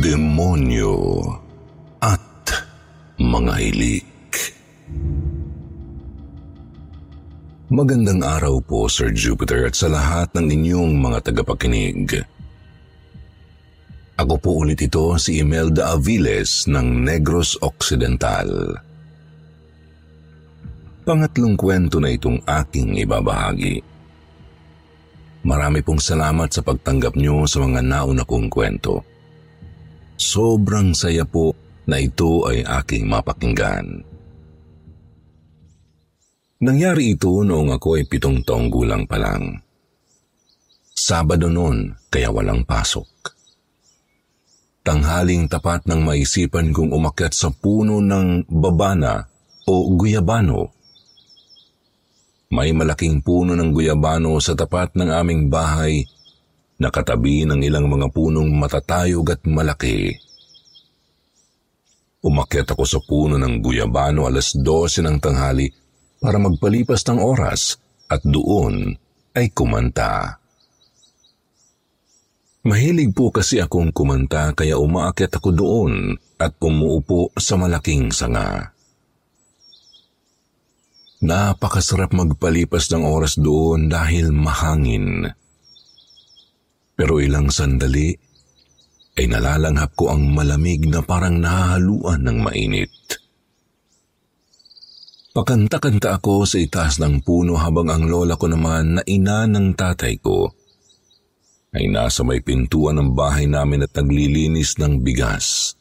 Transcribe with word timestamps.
Demonyo 0.00 0.96
at 2.00 2.48
mga 3.20 3.52
hilik. 3.60 4.32
Magandang 7.68 8.24
araw 8.24 8.64
po, 8.64 8.88
Sir 8.88 9.12
Jupiter, 9.12 9.68
at 9.68 9.76
sa 9.76 9.92
lahat 9.92 10.32
ng 10.32 10.48
inyong 10.56 10.96
mga 10.96 11.18
tagapakinig. 11.28 12.16
Ako 14.16 14.40
po 14.40 14.64
ulit 14.64 14.80
ito, 14.80 15.20
si 15.20 15.44
Imelda 15.44 15.92
Aviles 15.92 16.64
ng 16.64 17.04
Negros 17.04 17.60
Occidental. 17.60 18.80
Pangatlong 21.04 21.60
kwento 21.60 22.00
na 22.00 22.08
itong 22.08 22.40
aking 22.48 23.04
ibabahagi. 23.04 23.84
Marami 25.44 25.84
pong 25.84 26.00
salamat 26.00 26.48
sa 26.48 26.64
pagtanggap 26.64 27.20
nyo 27.20 27.44
sa 27.44 27.60
mga 27.60 27.84
nauna 27.84 28.24
kong 28.24 28.48
kwento. 28.48 29.19
Sobrang 30.20 30.92
saya 30.92 31.24
po 31.24 31.56
na 31.88 31.96
ito 31.96 32.44
ay 32.44 32.60
aking 32.60 33.08
mapakinggan. 33.08 34.04
Nangyari 36.60 37.16
ito 37.16 37.40
noong 37.40 37.72
ako 37.72 37.96
ay 37.96 38.04
pitong 38.04 38.44
taong 38.44 38.68
gulang 38.68 39.08
pa 39.08 39.16
lang. 39.16 39.64
Sabado 40.92 41.48
noon, 41.48 41.96
kaya 42.12 42.28
walang 42.28 42.68
pasok. 42.68 43.08
Tanghaling 44.84 45.48
tapat 45.48 45.88
ng 45.88 46.04
maisipan 46.04 46.68
kong 46.68 46.92
umakyat 46.92 47.32
sa 47.32 47.48
puno 47.48 48.04
ng 48.04 48.44
babana 48.44 49.24
o 49.64 49.88
guyabano. 49.96 50.68
May 52.52 52.76
malaking 52.76 53.24
puno 53.24 53.56
ng 53.56 53.72
guyabano 53.72 54.36
sa 54.36 54.52
tapat 54.52 54.92
ng 55.00 55.08
aming 55.08 55.48
bahay 55.48 56.04
nakatabi 56.80 57.44
ng 57.44 57.60
ilang 57.60 57.86
mga 57.86 58.08
punong 58.08 58.48
matatayog 58.56 59.36
at 59.36 59.44
malaki. 59.44 60.16
Umakyat 62.24 62.72
ako 62.72 62.84
sa 62.88 63.00
puno 63.04 63.36
ng 63.36 63.60
guyabano 63.60 64.24
alas 64.24 64.56
12 64.56 65.04
ng 65.04 65.16
tanghali 65.20 65.68
para 66.20 66.36
magpalipas 66.36 67.04
ng 67.08 67.20
oras 67.20 67.76
at 68.08 68.20
doon 68.24 68.92
ay 69.36 69.52
kumanta. 69.52 70.40
Mahilig 72.60 73.16
po 73.16 73.32
kasi 73.32 73.56
akong 73.56 73.88
kumanta 73.88 74.52
kaya 74.52 74.76
umaakyat 74.76 75.32
ako 75.32 75.48
doon 75.56 75.92
at 76.36 76.52
umuupo 76.60 77.32
sa 77.40 77.56
malaking 77.56 78.12
sanga. 78.12 78.76
Napakasarap 81.24 82.12
magpalipas 82.12 82.88
ng 82.92 83.04
oras 83.04 83.40
doon 83.40 83.88
dahil 83.88 84.32
mahangin. 84.32 85.28
Pero 87.00 87.16
ilang 87.16 87.48
sandali 87.48 88.12
ay 89.16 89.24
nalalanghap 89.24 89.96
ko 89.96 90.12
ang 90.12 90.36
malamig 90.36 90.84
na 90.84 91.00
parang 91.00 91.40
nahahaluan 91.40 92.20
ng 92.28 92.38
mainit. 92.44 92.92
Pakanta-kanta 95.32 96.20
ako 96.20 96.44
sa 96.44 96.60
itaas 96.60 97.00
ng 97.00 97.24
puno 97.24 97.56
habang 97.56 97.88
ang 97.88 98.04
lola 98.04 98.36
ko 98.36 98.52
naman 98.52 99.00
na 99.00 99.02
ina 99.08 99.48
ng 99.48 99.72
tatay 99.72 100.20
ko 100.20 100.52
ay 101.72 101.88
nasa 101.88 102.20
may 102.20 102.44
pintuan 102.44 103.00
ng 103.00 103.16
bahay 103.16 103.48
namin 103.48 103.88
at 103.88 103.96
naglilinis 103.96 104.76
ng 104.76 105.00
bigas. 105.00 105.72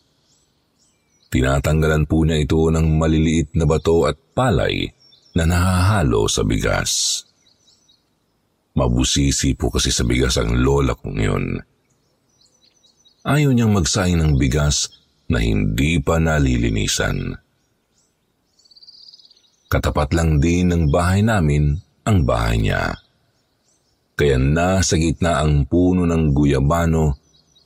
Tinatanggalan 1.27 2.07
po 2.07 2.23
niya 2.23 2.39
ito 2.39 2.71
ng 2.71 2.95
maliliit 2.95 3.59
na 3.59 3.67
bato 3.67 4.07
at 4.07 4.15
palay 4.31 4.87
na 5.35 5.43
nahahalo 5.43 6.31
sa 6.31 6.47
bigas. 6.47 7.27
Mabusisi 8.77 9.57
po 9.57 9.73
kasi 9.73 9.89
sa 9.89 10.05
bigas 10.05 10.37
ang 10.37 10.53
lola 10.53 10.93
kong 10.93 11.17
yun. 11.17 11.45
Ayaw 13.25 13.51
niyang 13.51 13.73
magsaing 13.73 14.21
ng 14.21 14.33
bigas 14.37 14.89
na 15.29 15.41
hindi 15.41 15.97
pa 16.01 16.21
nalilinisan. 16.21 17.33
Katapat 19.69 20.17
lang 20.17 20.41
din 20.41 20.73
ng 20.73 20.83
bahay 20.89 21.21
namin 21.21 21.77
ang 22.05 22.25
bahay 22.25 22.57
niya. 22.57 22.97
Kaya 24.17 24.41
nasa 24.41 24.97
gitna 24.97 25.45
ang 25.45 25.69
puno 25.69 26.09
ng 26.09 26.33
guyabano 26.33 27.13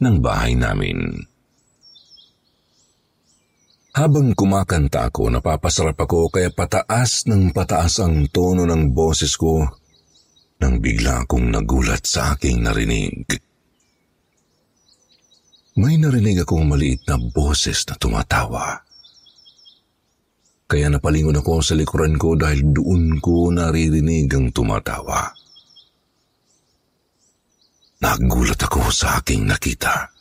ng 0.04 0.16
bahay 0.20 0.54
namin. 0.60 1.16
Habang 3.94 4.34
kumakanta 4.34 5.08
ako, 5.08 5.30
napapasarap 5.30 5.96
ako 5.96 6.34
kaya 6.34 6.50
pataas 6.50 7.30
ng 7.30 7.54
pataas 7.54 8.02
ang 8.02 8.26
tono 8.34 8.66
ng 8.66 8.90
boses 8.92 9.38
ko 9.38 9.83
nang 10.62 10.78
bigla 10.84 11.26
akong 11.26 11.50
nagulat 11.50 12.04
sa 12.06 12.36
aking 12.36 12.66
narinig. 12.66 13.26
May 15.74 15.98
narinig 15.98 16.46
akong 16.46 16.70
maliit 16.70 17.02
na 17.10 17.18
boses 17.18 17.82
na 17.90 17.98
tumatawa. 17.98 18.78
Kaya 20.70 20.90
napalingon 20.90 21.38
ako 21.42 21.62
sa 21.66 21.74
likuran 21.74 22.18
ko 22.18 22.38
dahil 22.38 22.74
doon 22.74 23.18
ko 23.18 23.50
naririnig 23.50 24.30
ang 24.34 24.54
tumatawa. 24.54 25.34
Nagulat 28.04 28.60
ako 28.60 28.90
sa 28.94 29.22
aking 29.22 29.50
nakita. 29.50 30.14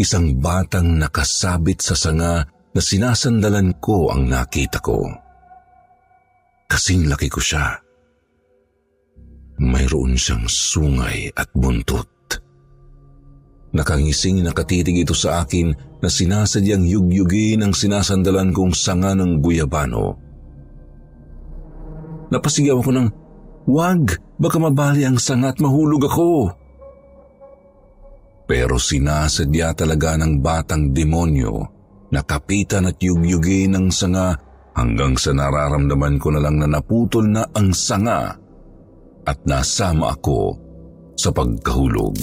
Isang 0.00 0.40
batang 0.40 0.96
nakasabit 0.96 1.84
sa 1.84 1.92
sanga 1.92 2.40
na 2.48 2.80
sinasandalan 2.80 3.76
ko 3.76 4.08
ang 4.08 4.24
nakita 4.24 4.80
ko. 4.80 5.04
Kasing 6.64 7.10
laki 7.10 7.28
ko 7.28 7.42
siya. 7.42 7.89
Mayroon 9.60 10.16
siyang 10.16 10.48
sungay 10.48 11.28
at 11.36 11.52
buntot. 11.52 12.08
Nakangising 13.76 14.40
nakatitig 14.40 15.04
ito 15.04 15.12
sa 15.12 15.44
akin 15.44 16.00
na 16.00 16.08
sinasadyang 16.08 16.88
yugyugin 16.88 17.60
ang 17.60 17.76
sinasandalan 17.76 18.56
kong 18.56 18.72
sanga 18.72 19.12
ng 19.12 19.44
guyabano. 19.44 20.16
Napasigaw 22.32 22.80
ako 22.80 22.90
ng, 22.96 23.08
Wag! 23.68 24.16
Baka 24.40 24.56
mabali 24.56 25.04
ang 25.04 25.20
sanga 25.20 25.52
at 25.52 25.60
mahulog 25.60 26.08
ako! 26.08 26.30
Pero 28.48 28.80
sinasadya 28.80 29.76
talaga 29.76 30.16
ng 30.16 30.40
batang 30.40 30.90
demonyo 30.96 31.60
na 32.10 32.24
kapitan 32.24 32.88
at 32.88 32.96
yugyugin 32.96 33.76
ang 33.76 33.92
sanga 33.92 34.34
hanggang 34.72 35.20
sa 35.20 35.36
nararamdaman 35.36 36.16
ko 36.16 36.32
na 36.32 36.40
lang 36.40 36.56
na 36.56 36.66
naputol 36.66 37.28
na 37.28 37.44
ang 37.52 37.76
sanga 37.76 38.39
at 39.26 39.38
nasama 39.44 40.16
ako 40.16 40.56
sa 41.16 41.28
pagkahulog. 41.34 42.16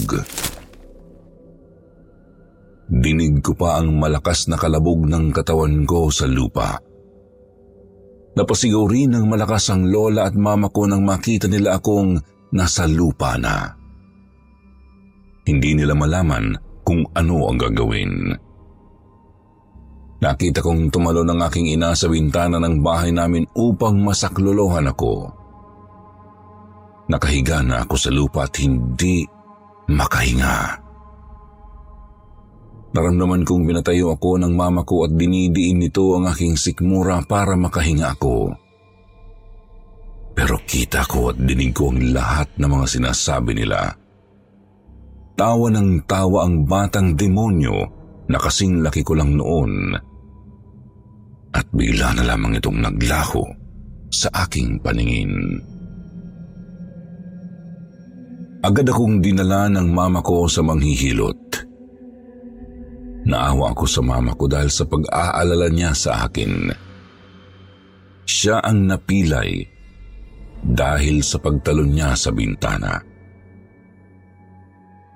Dinig 2.88 3.44
ko 3.44 3.52
pa 3.52 3.78
ang 3.78 4.00
malakas 4.00 4.48
na 4.48 4.56
kalabog 4.56 5.04
ng 5.04 5.28
katawan 5.30 5.84
ko 5.84 6.08
sa 6.08 6.24
lupa. 6.24 6.80
Napasigaw 8.32 8.84
rin 8.88 9.12
ng 9.12 9.28
malakas 9.28 9.68
ang 9.68 9.90
lola 9.90 10.24
at 10.24 10.34
mama 10.38 10.72
ko 10.72 10.88
nang 10.88 11.04
makita 11.04 11.50
nila 11.50 11.76
akong 11.76 12.16
nasa 12.54 12.88
lupa 12.88 13.36
na. 13.36 13.76
Hindi 15.44 15.76
nila 15.76 15.92
malaman 15.92 16.56
kung 16.80 17.04
ano 17.12 17.44
ang 17.48 17.58
gagawin. 17.60 18.12
Nakita 20.18 20.64
kong 20.64 20.90
tumalo 20.90 21.22
ng 21.22 21.40
aking 21.44 21.78
ina 21.78 21.94
sa 21.94 22.10
bintana 22.10 22.58
ng 22.58 22.82
bahay 22.82 23.14
namin 23.14 23.46
upang 23.54 24.00
masaklolohan 24.02 24.90
ako. 24.90 25.30
Nakahiga 27.08 27.64
na 27.64 27.88
ako 27.88 27.94
sa 27.96 28.10
lupa 28.12 28.44
at 28.44 28.54
hindi 28.60 29.24
makahinga. 29.88 30.84
Naramdaman 32.88 33.44
kong 33.44 33.64
binatayo 33.68 34.16
ako 34.16 34.40
ng 34.40 34.52
mama 34.52 34.84
ko 34.84 35.08
at 35.08 35.12
dinidiin 35.12 35.80
nito 35.80 36.16
ang 36.16 36.28
aking 36.28 36.56
sikmura 36.56 37.20
para 37.24 37.56
makahinga 37.56 38.16
ako. 38.16 38.52
Pero 40.36 40.56
kita 40.64 41.04
ko 41.08 41.32
at 41.32 41.36
dinig 41.40 41.72
ko 41.72 41.92
ang 41.92 42.00
lahat 42.12 42.48
ng 42.60 42.68
mga 42.68 42.86
sinasabi 42.86 43.52
nila. 43.56 43.92
Tawa 45.36 45.66
ng 45.72 46.04
tawa 46.04 46.44
ang 46.44 46.68
batang 46.68 47.16
demonyo 47.16 47.76
na 48.28 48.36
kasing 48.36 48.84
laki 48.84 49.00
ko 49.00 49.16
lang 49.16 49.36
noon. 49.36 49.96
At 51.56 51.66
bigla 51.72 52.12
na 52.20 52.24
lamang 52.24 52.60
itong 52.60 52.84
naglaho 52.84 53.42
sa 54.12 54.28
aking 54.44 54.80
paningin. 54.84 55.60
Agad 58.58 58.90
akong 58.90 59.22
dinala 59.22 59.70
ng 59.70 59.86
mama 59.94 60.18
ko 60.18 60.50
sa 60.50 60.66
manghihilot. 60.66 61.62
Naawa 63.28 63.70
ako 63.70 63.84
sa 63.86 64.02
mama 64.02 64.34
ko 64.34 64.50
dahil 64.50 64.66
sa 64.66 64.82
pag-aalala 64.82 65.70
niya 65.70 65.94
sa 65.94 66.26
akin. 66.26 66.66
Siya 68.26 68.58
ang 68.58 68.90
napilay 68.90 69.62
dahil 70.58 71.22
sa 71.22 71.38
pagtalon 71.38 71.94
niya 71.94 72.18
sa 72.18 72.34
bintana. 72.34 72.98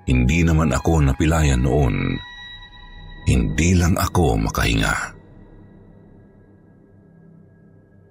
Hindi 0.06 0.46
naman 0.46 0.70
ako 0.70 1.02
napilayan 1.02 1.66
noon. 1.66 2.14
Hindi 3.26 3.70
lang 3.74 3.98
ako 3.98 4.38
makahinga. 4.38 4.94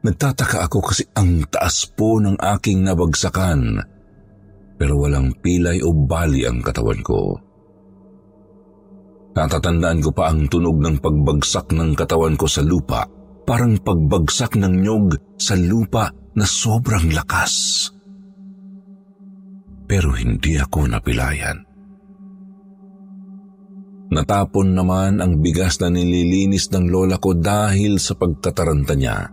Nagtataka 0.01 0.65
ako 0.67 0.79
kasi 0.91 1.07
ang 1.15 1.45
taas 1.47 1.87
po 1.87 2.19
ng 2.19 2.35
aking 2.35 2.83
nabagsakan 2.83 3.90
pero 4.81 4.97
walang 4.97 5.37
pilay 5.45 5.77
o 5.85 5.93
bali 5.93 6.41
ang 6.41 6.57
katawan 6.65 7.05
ko. 7.05 7.37
Natatandaan 9.37 10.01
ko 10.01 10.09
pa 10.09 10.33
ang 10.33 10.49
tunog 10.49 10.81
ng 10.81 10.97
pagbagsak 10.97 11.69
ng 11.77 11.93
katawan 11.93 12.33
ko 12.33 12.49
sa 12.49 12.65
lupa, 12.65 13.05
parang 13.45 13.77
pagbagsak 13.77 14.57
ng 14.57 14.81
nyog 14.81 15.37
sa 15.37 15.53
lupa 15.53 16.09
na 16.33 16.49
sobrang 16.49 17.13
lakas. 17.13 17.53
Pero 19.85 20.17
hindi 20.17 20.57
ako 20.57 20.89
napilayan. 20.89 21.61
Natapon 24.09 24.73
naman 24.73 25.21
ang 25.21 25.45
bigas 25.45 25.77
na 25.77 25.93
nililinis 25.93 26.73
ng 26.73 26.89
lola 26.89 27.21
ko 27.21 27.37
dahil 27.37 28.01
sa 28.01 28.17
pagkataranta 28.17 28.97
niya. 28.97 29.29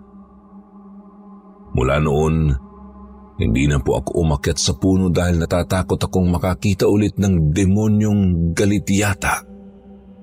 Mula 1.73 1.97
noon, 2.05 2.68
hindi 3.39 3.71
na 3.71 3.79
po 3.79 4.03
ako 4.03 4.19
umakyat 4.19 4.59
sa 4.59 4.75
puno 4.75 5.15
dahil 5.15 5.39
natatakot 5.39 6.03
akong 6.03 6.27
makakita 6.27 6.91
ulit 6.91 7.15
ng 7.23 7.55
demonyong 7.55 8.51
galit 8.51 8.91
yata 8.91 9.47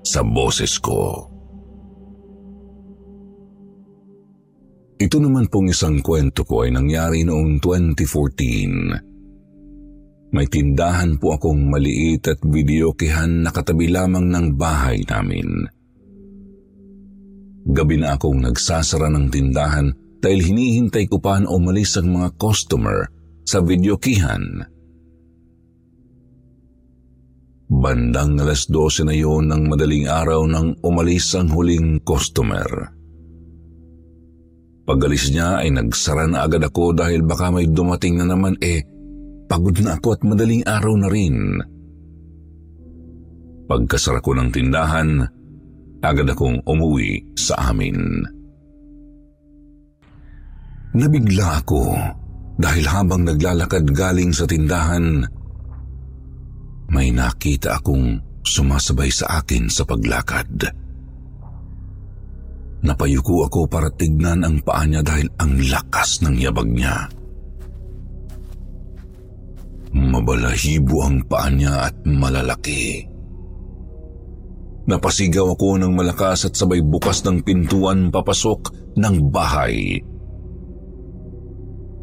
sa 0.03 0.21
boses 0.21 0.75
ko. 0.83 1.31
Ito 4.95 5.19
naman 5.19 5.51
pong 5.51 5.67
isang 5.71 5.99
kwento 5.99 6.47
ko 6.47 6.63
ay 6.67 6.71
nangyari 6.75 7.23
noong 7.27 7.59
2014. 7.59 10.35
May 10.35 10.47
tindahan 10.51 11.15
po 11.15 11.31
akong 11.35 11.71
maliit 11.71 12.27
at 12.27 12.39
videokehan 12.43 13.47
na 13.47 13.51
katabi 13.55 13.87
lamang 13.91 14.27
ng 14.27 14.59
bahay 14.59 14.99
namin. 15.07 15.47
Gabi 17.65 17.95
na 17.95 18.19
akong 18.19 18.43
nagsasara 18.43 19.07
ng 19.07 19.31
tindahan 19.31 19.87
dahil 20.25 20.41
hinihintay 20.41 21.05
ko 21.05 21.21
pa 21.21 21.37
na 21.37 21.53
umalis 21.53 22.01
ang 22.01 22.09
mga 22.09 22.33
customer 22.41 23.05
sa 23.45 23.61
videokihan. 23.61 24.41
Bandang 27.69 28.41
alas 28.41 28.65
12 28.65 29.05
na 29.05 29.13
yon 29.13 29.53
ng 29.53 29.69
madaling 29.69 30.09
araw 30.09 30.49
nang 30.49 30.73
umalis 30.81 31.29
ang 31.37 31.53
huling 31.53 32.01
customer. 32.01 32.65
Pagalis 34.85 35.29
niya 35.29 35.61
ay 35.61 35.69
nagsara 35.69 36.25
na 36.25 36.45
agad 36.45 36.65
ako 36.65 36.97
dahil 36.97 37.21
baka 37.21 37.53
may 37.53 37.69
dumating 37.69 38.17
na 38.17 38.25
naman 38.25 38.57
eh 38.61 38.81
pagod 39.45 39.77
na 39.81 39.97
ako 39.97 40.17
at 40.17 40.21
madaling 40.25 40.65
araw 40.65 40.93
na 40.97 41.09
rin. 41.09 41.37
Pagkasara 43.65 44.21
ko 44.21 44.37
ng 44.37 44.49
tindahan, 44.53 45.25
agad 46.01 46.29
akong 46.29 46.61
umuwi 46.65 47.33
sa 47.37 47.73
amin. 47.73 48.25
Nabigla 50.95 51.59
ako 51.59 51.91
dahil 52.55 52.87
habang 52.87 53.27
naglalakad 53.27 53.83
galing 53.91 54.31
sa 54.31 54.47
tindahan, 54.47 55.27
may 56.87 57.11
nakita 57.11 57.83
akong 57.83 58.23
sumasabay 58.47 59.11
sa 59.11 59.43
akin 59.43 59.67
sa 59.67 59.83
paglakad. 59.83 60.71
Napayuko 62.85 63.43
ako 63.43 63.67
para 63.67 63.91
tignan 63.91 64.47
ang 64.47 64.63
paa 64.63 64.87
niya 64.87 65.03
dahil 65.03 65.27
ang 65.35 65.59
lakas 65.67 66.23
ng 66.23 66.35
yabag 66.39 66.69
niya. 66.71 67.11
Mabalahibo 69.91 71.03
ang 71.03 71.27
paa 71.27 71.51
niya 71.51 71.91
at 71.91 71.95
malalaki. 72.07 73.03
Napasigaw 74.85 75.57
ako 75.57 75.81
ng 75.81 75.91
malakas 75.91 76.47
at 76.47 76.53
sabay 76.53 76.79
bukas 76.79 77.25
ng 77.25 77.41
pintuan 77.41 78.13
papasok 78.13 78.93
ng 78.95 79.15
bahay. 79.33 79.97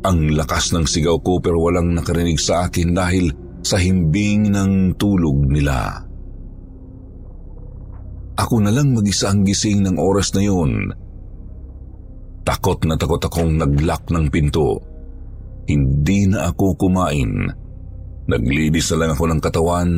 Ang 0.03 0.35
lakas 0.35 0.75
ng 0.75 0.83
sigaw 0.83 1.23
ko 1.23 1.39
pero 1.39 1.63
walang 1.63 1.95
nakarinig 1.95 2.43
sa 2.43 2.67
akin 2.67 2.91
dahil 2.91 3.31
sa 3.63 3.79
himbing 3.79 4.51
ng 4.51 4.99
tulog 4.99 5.47
nila. 5.47 6.03
Ako 8.35 8.59
na 8.59 8.75
lang 8.75 8.91
mag-isa 8.91 9.31
ang 9.31 9.47
gising 9.47 9.87
ng 9.87 9.97
oras 10.03 10.35
na 10.35 10.43
yun. 10.43 10.91
Takot 12.43 12.83
na 12.83 12.99
takot 12.99 13.23
akong 13.23 13.55
naglock 13.55 14.11
ng 14.11 14.27
pinto. 14.27 14.83
Hindi 15.71 16.27
na 16.27 16.51
ako 16.51 16.75
kumain. 16.75 17.47
Naglidis 18.27 18.91
na 18.95 19.07
lang 19.07 19.11
ako 19.15 19.25
ng 19.31 19.41
katawan 19.41 19.91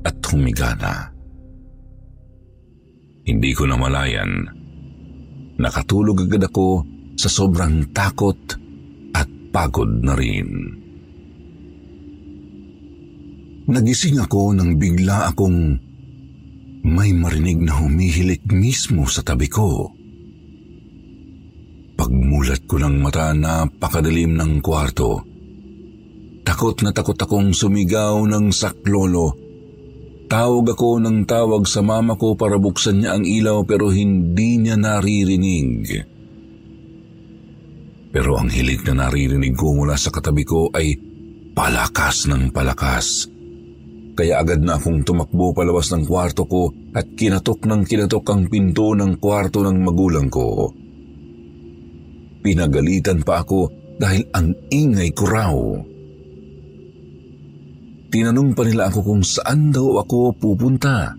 at 0.00 0.16
humiga 0.32 0.72
na. 0.80 1.12
Hindi 3.28 3.52
ko 3.52 3.68
namalayan. 3.68 4.48
Nakatulog 5.60 6.24
agad 6.24 6.48
ako 6.48 6.88
sa 7.20 7.28
sobrang 7.28 7.92
takot 7.92 8.59
pagod 9.50 9.90
na 10.02 10.14
rin. 10.14 10.48
Nagising 13.70 14.18
ako 14.18 14.50
nang 14.56 14.74
bigla 14.82 15.30
akong 15.30 15.78
may 16.82 17.12
marinig 17.12 17.60
na 17.60 17.78
humihilik 17.78 18.42
mismo 18.50 19.06
sa 19.06 19.22
tabi 19.22 19.46
ko. 19.46 19.94
Pagmulat 21.94 22.64
ko 22.64 22.80
ng 22.80 22.96
mata, 22.98 23.30
napakadilim 23.36 24.34
ng 24.34 24.64
kwarto. 24.64 25.22
Takot 26.40 26.82
na 26.82 26.90
takot 26.90 27.14
akong 27.14 27.52
sumigaw 27.52 28.24
ng 28.24 28.48
saklolo. 28.50 29.36
Tawag 30.26 30.72
ako 30.72 30.98
ng 31.04 31.28
tawag 31.28 31.68
sa 31.68 31.84
mama 31.84 32.16
ko 32.16 32.34
para 32.34 32.56
buksan 32.56 33.04
niya 33.04 33.18
ang 33.18 33.28
ilaw 33.28 33.62
pero 33.68 33.92
hindi 33.92 34.56
niya 34.58 34.80
naririnig. 34.80 36.06
Pero 38.10 38.34
ang 38.34 38.50
hilig 38.50 38.82
na 38.90 39.06
naririnig 39.06 39.54
ko 39.54 39.70
mula 39.78 39.94
sa 39.94 40.10
katabi 40.10 40.42
ko 40.42 40.66
ay 40.74 40.98
palakas 41.54 42.26
ng 42.26 42.50
palakas. 42.50 43.30
Kaya 44.18 44.42
agad 44.42 44.60
na 44.66 44.76
akong 44.76 45.06
tumakbo 45.06 45.54
palabas 45.54 45.94
ng 45.94 46.04
kwarto 46.04 46.44
ko 46.50 46.74
at 46.92 47.06
kinatok 47.14 47.64
ng 47.70 47.86
kinatok 47.86 48.26
ang 48.34 48.50
pinto 48.50 48.92
ng 48.98 49.22
kwarto 49.22 49.62
ng 49.62 49.78
magulang 49.78 50.26
ko. 50.26 50.74
Pinagalitan 52.42 53.22
pa 53.22 53.46
ako 53.46 53.70
dahil 54.00 54.26
ang 54.34 54.58
ingay 54.68 55.14
ko 55.14 55.24
raw. 55.30 55.54
Tinanong 58.10 58.58
pa 58.58 58.66
nila 58.66 58.90
ako 58.90 59.00
kung 59.06 59.22
saan 59.22 59.70
daw 59.70 60.02
ako 60.02 60.34
pupunta. 60.34 61.14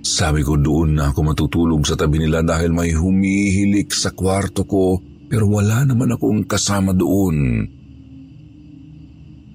Sabi 0.00 0.40
ko 0.40 0.56
doon 0.56 0.96
na 0.96 1.12
ako 1.12 1.20
matutulog 1.20 1.84
sa 1.84 1.92
tabi 1.92 2.16
nila 2.16 2.40
dahil 2.40 2.72
may 2.72 2.96
humihilik 2.96 3.92
sa 3.92 4.16
kwarto 4.16 4.64
ko 4.64 4.96
pero 5.28 5.44
wala 5.46 5.84
naman 5.84 6.16
akong 6.16 6.48
kasama 6.48 6.96
doon. 6.96 7.68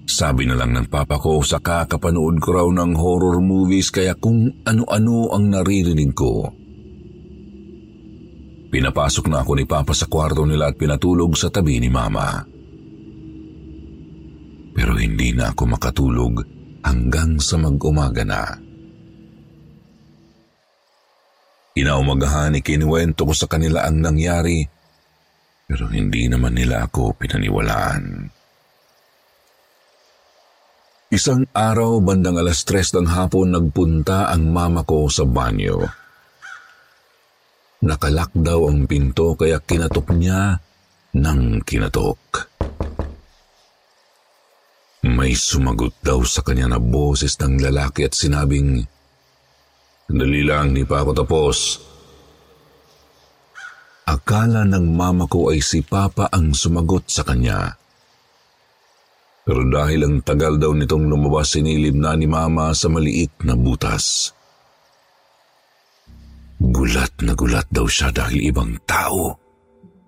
Sabi 0.05 0.45
na 0.45 0.53
lang 0.53 0.77
ng 0.77 0.87
papa 0.93 1.17
ko 1.17 1.41
sa 1.41 1.57
kakapanood 1.57 2.37
ko 2.37 2.49
raw 2.53 2.67
ng 2.69 2.93
horror 2.93 3.41
movies 3.41 3.89
kaya 3.89 4.13
kung 4.13 4.61
ano-ano 4.61 5.33
ang 5.33 5.49
naririnig 5.49 6.13
ko. 6.13 6.53
Pinapasok 8.73 9.29
na 9.29 9.45
ako 9.45 9.51
ni 9.53 9.65
Papa 9.69 9.93
sa 9.93 10.09
kwarto 10.09 10.49
nila 10.49 10.73
at 10.73 10.77
pinatulog 10.81 11.37
sa 11.37 11.53
tabi 11.53 11.77
ni 11.77 11.93
Mama. 11.93 12.41
Pero 14.73 14.97
hindi 14.97 15.29
na 15.29 15.53
ako 15.53 15.77
makatulog 15.77 16.41
hanggang 16.81 17.37
sa 17.37 17.61
mag-umaga 17.61 18.25
na. 18.25 18.49
Inaumagahan 21.77 22.57
ikinuwento 22.57 23.29
ko 23.29 23.33
sa 23.37 23.45
kanila 23.45 23.85
ang 23.85 24.01
nangyari 24.01 24.65
pero 25.67 25.87
hindi 25.89 26.27
naman 26.27 26.55
nila 26.55 26.87
ako 26.87 27.15
pinaniwalaan. 27.17 28.29
Isang 31.13 31.45
araw 31.53 32.01
bandang 32.01 32.41
alas 32.41 32.65
tres 32.65 32.89
ng 32.97 33.05
hapon 33.05 33.53
nagpunta 33.53 34.33
ang 34.33 34.49
mama 34.49 34.81
ko 34.81 35.05
sa 35.13 35.29
banyo. 35.29 35.85
Nakalak 37.85 38.33
daw 38.33 38.65
ang 38.65 38.89
pinto 38.89 39.37
kaya 39.37 39.61
kinatok 39.61 40.09
niya 40.17 40.57
ng 41.13 41.61
kinatok. 41.61 42.49
May 45.05 45.37
sumagot 45.37 46.01
daw 46.01 46.23
sa 46.25 46.41
kanya 46.41 46.73
na 46.73 46.79
boses 46.81 47.37
ng 47.37 47.61
lalaki 47.61 48.07
at 48.07 48.17
sinabing, 48.17 48.81
Dali 50.09 50.41
lang, 50.41 50.73
di 50.73 50.81
pa 50.87 51.03
ako 51.05 51.11
tapos. 51.13 51.57
Akala 54.03 54.67
ng 54.67 54.87
mama 54.91 55.31
ko 55.31 55.51
ay 55.51 55.63
si 55.63 55.79
Papa 55.79 56.27
ang 56.27 56.51
sumagot 56.51 57.07
sa 57.07 57.23
kanya. 57.23 57.79
Pero 59.43 59.63
dahil 59.67 60.07
ang 60.07 60.17
tagal 60.23 60.55
daw 60.55 60.71
nitong 60.71 61.07
lumabas, 61.07 61.55
sinilib 61.55 61.99
na 61.99 62.15
ni 62.15 62.27
Mama 62.27 62.71
sa 62.71 62.87
maliit 62.87 63.43
na 63.43 63.59
butas. 63.59 64.31
Gulat 66.63 67.19
na 67.27 67.35
gulat 67.35 67.67
daw 67.67 67.83
siya 67.83 68.07
dahil 68.15 68.39
ibang 68.39 68.79
tao 68.87 69.35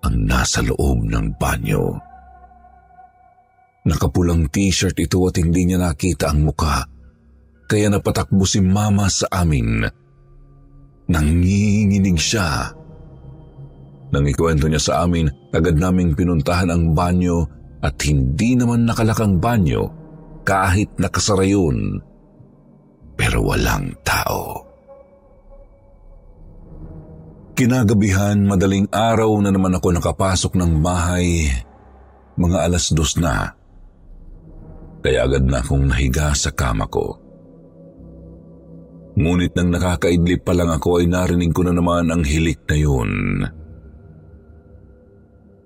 ang 0.00 0.16
nasa 0.24 0.64
loob 0.64 1.04
ng 1.04 1.36
banyo. 1.36 2.00
Nakapulang 3.84 4.48
t-shirt 4.48 4.96
ito 4.96 5.20
at 5.28 5.36
hindi 5.36 5.68
niya 5.68 5.84
nakita 5.84 6.32
ang 6.32 6.48
muka, 6.48 6.88
kaya 7.68 7.92
napatakbo 7.92 8.48
si 8.48 8.64
Mama 8.64 9.04
sa 9.12 9.28
amin. 9.44 9.84
Nanginginig 11.12 12.18
siya. 12.18 12.72
Nang 14.14 14.24
ikwento 14.26 14.70
niya 14.70 14.82
sa 14.82 14.92
amin, 15.02 15.26
agad 15.50 15.74
naming 15.78 16.14
pinuntahan 16.14 16.70
ang 16.70 16.94
banyo 16.94 17.42
at 17.82 17.98
hindi 18.06 18.54
naman 18.54 18.86
nakalakang 18.86 19.42
banyo 19.42 19.90
kahit 20.46 20.94
nakasara 20.98 21.42
yun. 21.42 21.98
Pero 23.18 23.42
walang 23.42 23.96
tao. 24.06 24.62
Kinagabihan, 27.56 28.36
madaling 28.44 28.84
araw 28.92 29.32
na 29.40 29.48
naman 29.48 29.72
ako 29.74 29.96
nakapasok 29.96 30.52
ng 30.60 30.72
bahay. 30.84 31.48
Mga 32.36 32.58
alas 32.68 32.92
dos 32.92 33.16
na. 33.16 33.48
Kaya 35.00 35.24
agad 35.24 35.48
na 35.48 35.64
akong 35.64 35.88
nahiga 35.88 36.36
sa 36.36 36.52
kama 36.52 36.84
ko. 36.92 37.16
Ngunit 39.16 39.56
nang 39.56 39.72
nakakaidlip 39.72 40.44
pa 40.44 40.52
lang 40.52 40.68
ako 40.68 41.00
ay 41.00 41.08
narinig 41.08 41.56
ko 41.56 41.64
na 41.64 41.72
naman 41.72 42.12
ang 42.12 42.20
hilik 42.20 42.60
na 42.68 42.76
yun. 42.76 43.10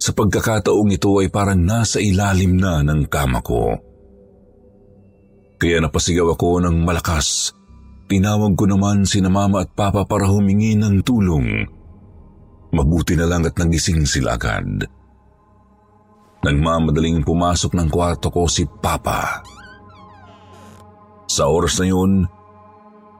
Sa 0.00 0.16
pagkakataong 0.16 0.96
ito 0.96 1.12
ay 1.20 1.28
parang 1.28 1.60
nasa 1.60 2.00
ilalim 2.00 2.56
na 2.56 2.80
ng 2.80 3.04
kama 3.04 3.44
ko. 3.44 3.76
Kaya 5.60 5.84
napasigaw 5.84 6.32
ako 6.32 6.64
ng 6.64 6.76
malakas. 6.88 7.52
Tinawag 8.08 8.56
ko 8.56 8.64
naman 8.64 9.04
si 9.04 9.20
mama 9.20 9.60
at 9.60 9.76
papa 9.76 10.08
para 10.08 10.24
humingi 10.24 10.72
ng 10.72 11.04
tulong. 11.04 11.68
Mabuti 12.72 13.12
na 13.12 13.28
lang 13.28 13.44
at 13.44 13.60
nagising 13.60 14.08
sila 14.08 14.40
agad. 14.40 14.88
Nagmamadaling 16.40 17.20
pumasok 17.20 17.76
ng 17.76 17.88
kwarto 17.92 18.32
ko 18.32 18.48
si 18.48 18.64
Papa. 18.64 19.44
Sa 21.28 21.52
oras 21.52 21.76
na 21.76 21.92
yun, 21.92 22.24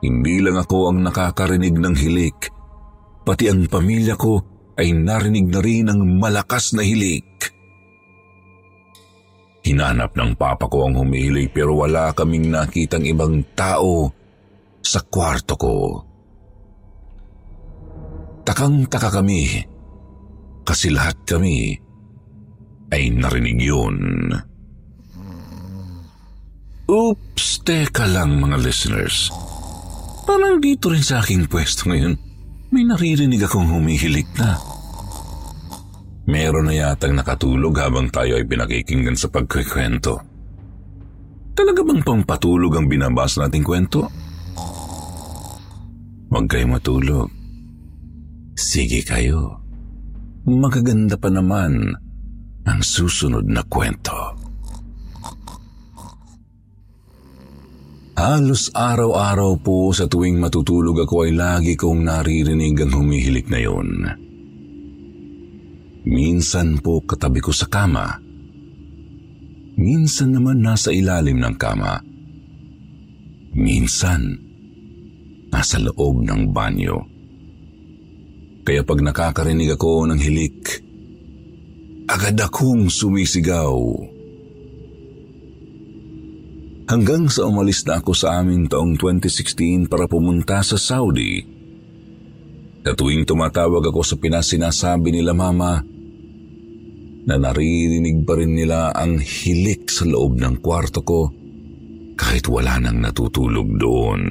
hindi 0.01 0.41
lang 0.41 0.57
ako 0.57 0.89
ang 0.89 1.05
nakakarinig 1.05 1.77
ng 1.77 1.93
hilik, 1.93 2.49
pati 3.29 3.53
ang 3.53 3.69
pamilya 3.69 4.17
ko 4.17 4.41
ay 4.81 4.97
narinig 4.97 5.53
na 5.53 5.61
rin 5.61 5.93
ang 5.93 6.01
malakas 6.17 6.73
na 6.73 6.81
hilik. 6.81 7.29
Hinanap 9.61 10.17
ng 10.17 10.33
papa 10.41 10.65
ko 10.73 10.89
ang 10.89 10.97
humihilig 10.97 11.53
pero 11.53 11.77
wala 11.77 12.17
kaming 12.17 12.49
nakitang 12.49 13.05
ibang 13.05 13.45
tao 13.53 14.09
sa 14.81 15.05
kwarto 15.05 15.55
ko. 15.61 15.77
Takang-taka 18.41 19.21
kami 19.21 19.61
kasi 20.65 20.89
lahat 20.89 21.21
kami 21.29 21.77
ay 22.89 23.13
narinig 23.13 23.61
yun. 23.61 23.97
Oops, 26.91 27.47
teka 27.63 28.09
lang 28.09 28.41
mga 28.43 28.59
listeners. 28.59 29.31
Parang 30.27 30.59
dito 30.59 30.91
rin 30.91 31.05
sa 31.05 31.23
aking 31.23 31.47
pwesto 31.47 31.87
ngayon, 31.87 32.19
may 32.75 32.83
naririnig 32.83 33.43
akong 33.47 33.67
humihilik 33.71 34.27
na. 34.39 34.70
Meron 36.31 36.71
na 36.71 36.75
yatang 36.79 37.19
nakatulog 37.19 37.75
habang 37.83 38.07
tayo 38.07 38.39
ay 38.39 38.47
pinakikinggan 38.47 39.19
sa 39.19 39.27
pagkikwento. 39.27 40.15
Talaga 41.59 41.83
bang 41.83 42.07
pampatulog 42.07 42.71
ang 42.79 42.87
binabasa 42.87 43.43
nating 43.43 43.67
kwento? 43.67 44.07
Huwag 46.31 46.47
kayo 46.47 46.71
matulog. 46.71 47.27
Sige 48.55 49.03
kayo. 49.03 49.59
Magaganda 50.47 51.19
pa 51.19 51.35
naman 51.35 51.99
ang 52.63 52.81
susunod 52.81 53.51
na 53.51 53.67
kwento. 53.67 54.39
Halos 58.15 58.71
araw-araw 58.71 59.59
po 59.59 59.91
sa 59.91 60.07
tuwing 60.07 60.39
matutulog 60.39 61.03
ako 61.03 61.27
ay 61.27 61.35
lagi 61.35 61.75
kong 61.75 62.07
naririnig 62.07 62.79
ang 62.79 62.93
humihilik 62.95 63.51
na 63.51 63.59
yun. 63.59 63.91
Minsan 66.09 66.80
po 66.80 67.04
katabi 67.04 67.45
ko 67.45 67.52
sa 67.52 67.69
kama. 67.69 68.16
Minsan 69.76 70.33
naman 70.33 70.64
nasa 70.64 70.92
ilalim 70.92 71.40
ng 71.40 71.57
kama. 71.61 72.00
Minsan, 73.52 74.37
nasa 75.52 75.76
loob 75.76 76.25
ng 76.25 76.52
banyo. 76.52 77.04
Kaya 78.64 78.85
pag 78.85 79.00
nakakarinig 79.00 79.76
ako 79.76 80.09
ng 80.09 80.21
hilik, 80.21 80.85
agad 82.09 82.37
akong 82.40 82.88
sumisigaw. 82.88 83.76
Hanggang 86.90 87.30
sa 87.30 87.47
umalis 87.47 87.87
na 87.87 88.02
ako 88.02 88.12
sa 88.16 88.42
amin 88.42 88.66
taong 88.66 88.99
2016 88.99 89.87
para 89.87 90.11
pumunta 90.11 90.59
sa 90.64 90.75
Saudi. 90.75 91.45
Sa 92.83 92.92
tuwing 92.97 93.28
tumatawag 93.28 93.85
ako 93.92 94.00
sa 94.02 94.16
Pinas, 94.19 94.50
sinasabi 94.50 95.12
nila 95.14 95.37
mama 95.37 95.89
na 97.29 97.37
naririnig 97.37 98.25
pa 98.25 98.39
rin 98.39 98.57
nila 98.57 98.95
ang 98.97 99.21
hilik 99.21 99.89
sa 99.93 100.09
loob 100.09 100.41
ng 100.41 100.65
kwarto 100.65 101.05
ko 101.05 101.29
kahit 102.17 102.45
wala 102.49 102.77
nang 102.81 103.00
natutulog 103.00 103.69
doon. 103.81 104.23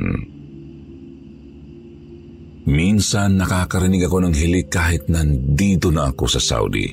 Minsan 2.69 3.41
nakakarinig 3.41 4.05
ako 4.05 4.29
ng 4.29 4.35
hilik 4.37 4.69
kahit 4.69 5.09
nandito 5.09 5.89
na 5.89 6.13
ako 6.13 6.25
sa 6.29 6.37
Saudi. 6.37 6.85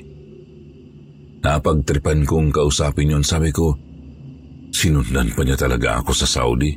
Napagtripan 1.45 2.25
kong 2.25 2.49
kausapin 2.49 3.13
yon 3.13 3.25
sabi 3.25 3.53
ko, 3.53 3.77
Sinundan 4.73 5.33
pa 5.37 5.45
niya 5.45 5.57
talaga 5.57 6.01
ako 6.01 6.13
sa 6.17 6.29
Saudi. 6.29 6.73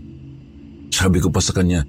Sabi 0.92 1.20
ko 1.24 1.32
pa 1.32 1.40
sa 1.40 1.56
kanya, 1.56 1.84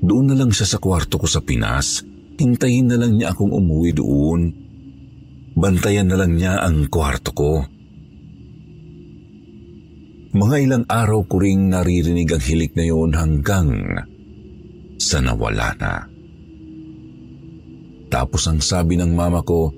doon 0.00 0.32
na 0.32 0.36
lang 0.36 0.52
siya 0.52 0.76
sa 0.76 0.78
kwarto 0.80 1.16
ko 1.16 1.28
sa 1.28 1.40
Pinas. 1.40 2.04
Hintayin 2.36 2.92
na 2.92 3.00
lang 3.00 3.16
niya 3.16 3.32
akong 3.32 3.52
umuwi 3.52 3.96
doon. 3.96 4.65
Bantayan 5.56 6.12
na 6.12 6.20
lang 6.20 6.36
niya 6.36 6.60
ang 6.60 6.92
kwarto 6.92 7.32
ko. 7.32 7.64
Mga 10.36 10.56
ilang 10.68 10.84
araw 10.84 11.24
ko 11.24 11.40
ring 11.40 11.72
naririnig 11.72 12.28
ang 12.28 12.44
hilik 12.44 12.76
na 12.76 12.84
yun 12.84 13.16
hanggang 13.16 13.72
sa 15.00 15.24
nawala 15.24 15.72
na. 15.80 16.04
Tapos 18.12 18.44
ang 18.44 18.60
sabi 18.60 19.00
ng 19.00 19.16
mama 19.16 19.40
ko, 19.40 19.72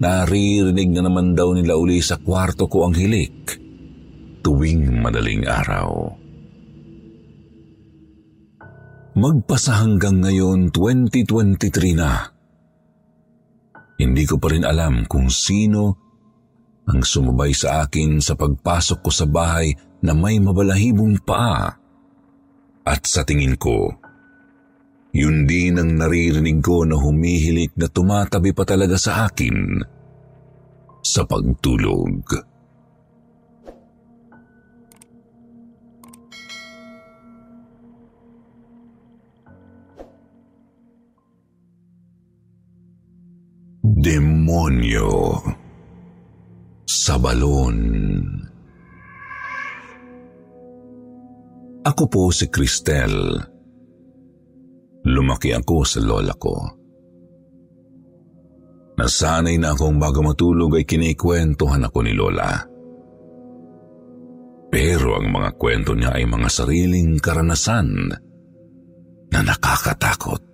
naririnig 0.00 0.96
na 0.96 1.12
naman 1.12 1.36
daw 1.36 1.52
nila 1.52 1.76
uli 1.76 2.00
sa 2.00 2.16
kwarto 2.16 2.64
ko 2.64 2.88
ang 2.88 2.96
hilik 2.96 3.60
tuwing 4.40 4.96
madaling 5.04 5.44
araw. 5.44 6.08
Magpasa 9.14 9.84
hanggang 9.84 10.24
ngayon 10.24 10.72
2023 10.72 12.00
na. 12.00 12.33
Hindi 13.98 14.24
ko 14.26 14.42
pa 14.42 14.50
rin 14.50 14.66
alam 14.66 15.06
kung 15.06 15.30
sino 15.30 15.82
ang 16.84 17.00
sumabay 17.00 17.54
sa 17.56 17.86
akin 17.86 18.20
sa 18.20 18.36
pagpasok 18.36 18.98
ko 19.00 19.10
sa 19.10 19.24
bahay 19.24 19.72
na 20.04 20.12
may 20.12 20.36
mabalahibong 20.42 21.22
paa. 21.24 21.72
At 22.84 23.08
sa 23.08 23.24
tingin 23.24 23.56
ko, 23.56 23.88
yun 25.14 25.48
din 25.48 25.80
ang 25.80 25.94
naririnig 25.96 26.60
ko 26.60 26.84
na 26.84 27.00
humihilik 27.00 27.72
na 27.78 27.88
tumatabi 27.88 28.52
pa 28.52 28.66
talaga 28.68 28.98
sa 29.00 29.30
akin 29.30 29.80
sa 31.00 31.24
pagtulog. 31.24 32.53
Demonyo 44.04 45.40
sa 46.84 47.16
balon. 47.16 47.80
Ako 51.88 52.04
po 52.12 52.28
si 52.28 52.52
Cristel. 52.52 53.16
Lumaki 55.08 55.56
ako 55.56 55.88
sa 55.88 56.04
lola 56.04 56.36
ko. 56.36 56.52
Nasanay 59.00 59.56
na 59.56 59.72
akong 59.72 59.96
bago 59.96 60.20
matulog 60.20 60.76
ay 60.76 60.84
kinikwentuhan 60.84 61.88
ako 61.88 61.98
ni 62.04 62.12
lola. 62.12 62.60
Pero 64.68 65.16
ang 65.16 65.32
mga 65.32 65.50
kwento 65.56 65.96
niya 65.96 66.12
ay 66.12 66.28
mga 66.28 66.48
sariling 66.52 67.16
karanasan 67.24 67.88
na 69.32 69.40
nakakatakot. 69.40 70.53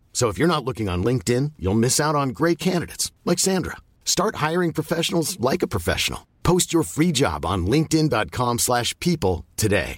So 0.13 0.29
if 0.29 0.37
you're 0.37 0.45
not 0.47 0.63
looking 0.63 0.85
on 0.85 1.01
LinkedIn, 1.01 1.53
you'll 1.57 1.81
miss 1.81 1.97
out 1.97 2.13
on 2.13 2.29
great 2.29 2.59
candidates 2.59 3.11
like 3.25 3.39
Sandra. 3.39 3.77
Start 4.05 4.35
hiring 4.35 4.71
professionals 4.71 5.39
like 5.39 5.63
a 5.63 5.67
professional. 5.67 6.27
Post 6.43 6.73
your 6.73 6.85
free 6.85 7.11
job 7.11 7.41
on 7.43 7.65
linkedin.com/people 7.65 9.45
today. 9.57 9.97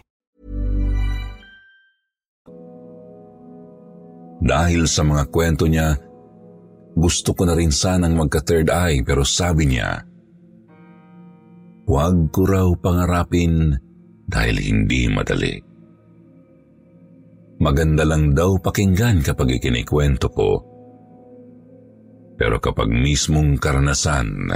Dahil 4.43 4.91
sa 4.91 5.07
mga 5.07 5.31
kwento 5.31 5.71
niya, 5.71 5.95
gusto 6.99 7.31
ko 7.31 7.47
na 7.47 7.55
rin 7.55 7.71
sanang 7.71 8.19
magka-third 8.19 8.67
eye 8.67 8.99
pero 8.99 9.23
sabi 9.23 9.71
niya, 9.71 10.03
huwag 11.87 12.27
ko 12.35 12.43
raw 12.43 12.67
pangarapin 12.75 13.71
dahil 14.27 14.59
hindi 14.59 15.07
madali. 15.07 15.72
Maganda 17.61 18.07
lang 18.07 18.33
daw 18.33 18.57
pakinggan 18.57 19.21
kapag 19.21 19.61
ikinikwento 19.61 20.27
ko. 20.33 20.51
Pero 22.33 22.57
kapag 22.57 22.89
mismong 22.89 23.61
karanasan, 23.61 24.49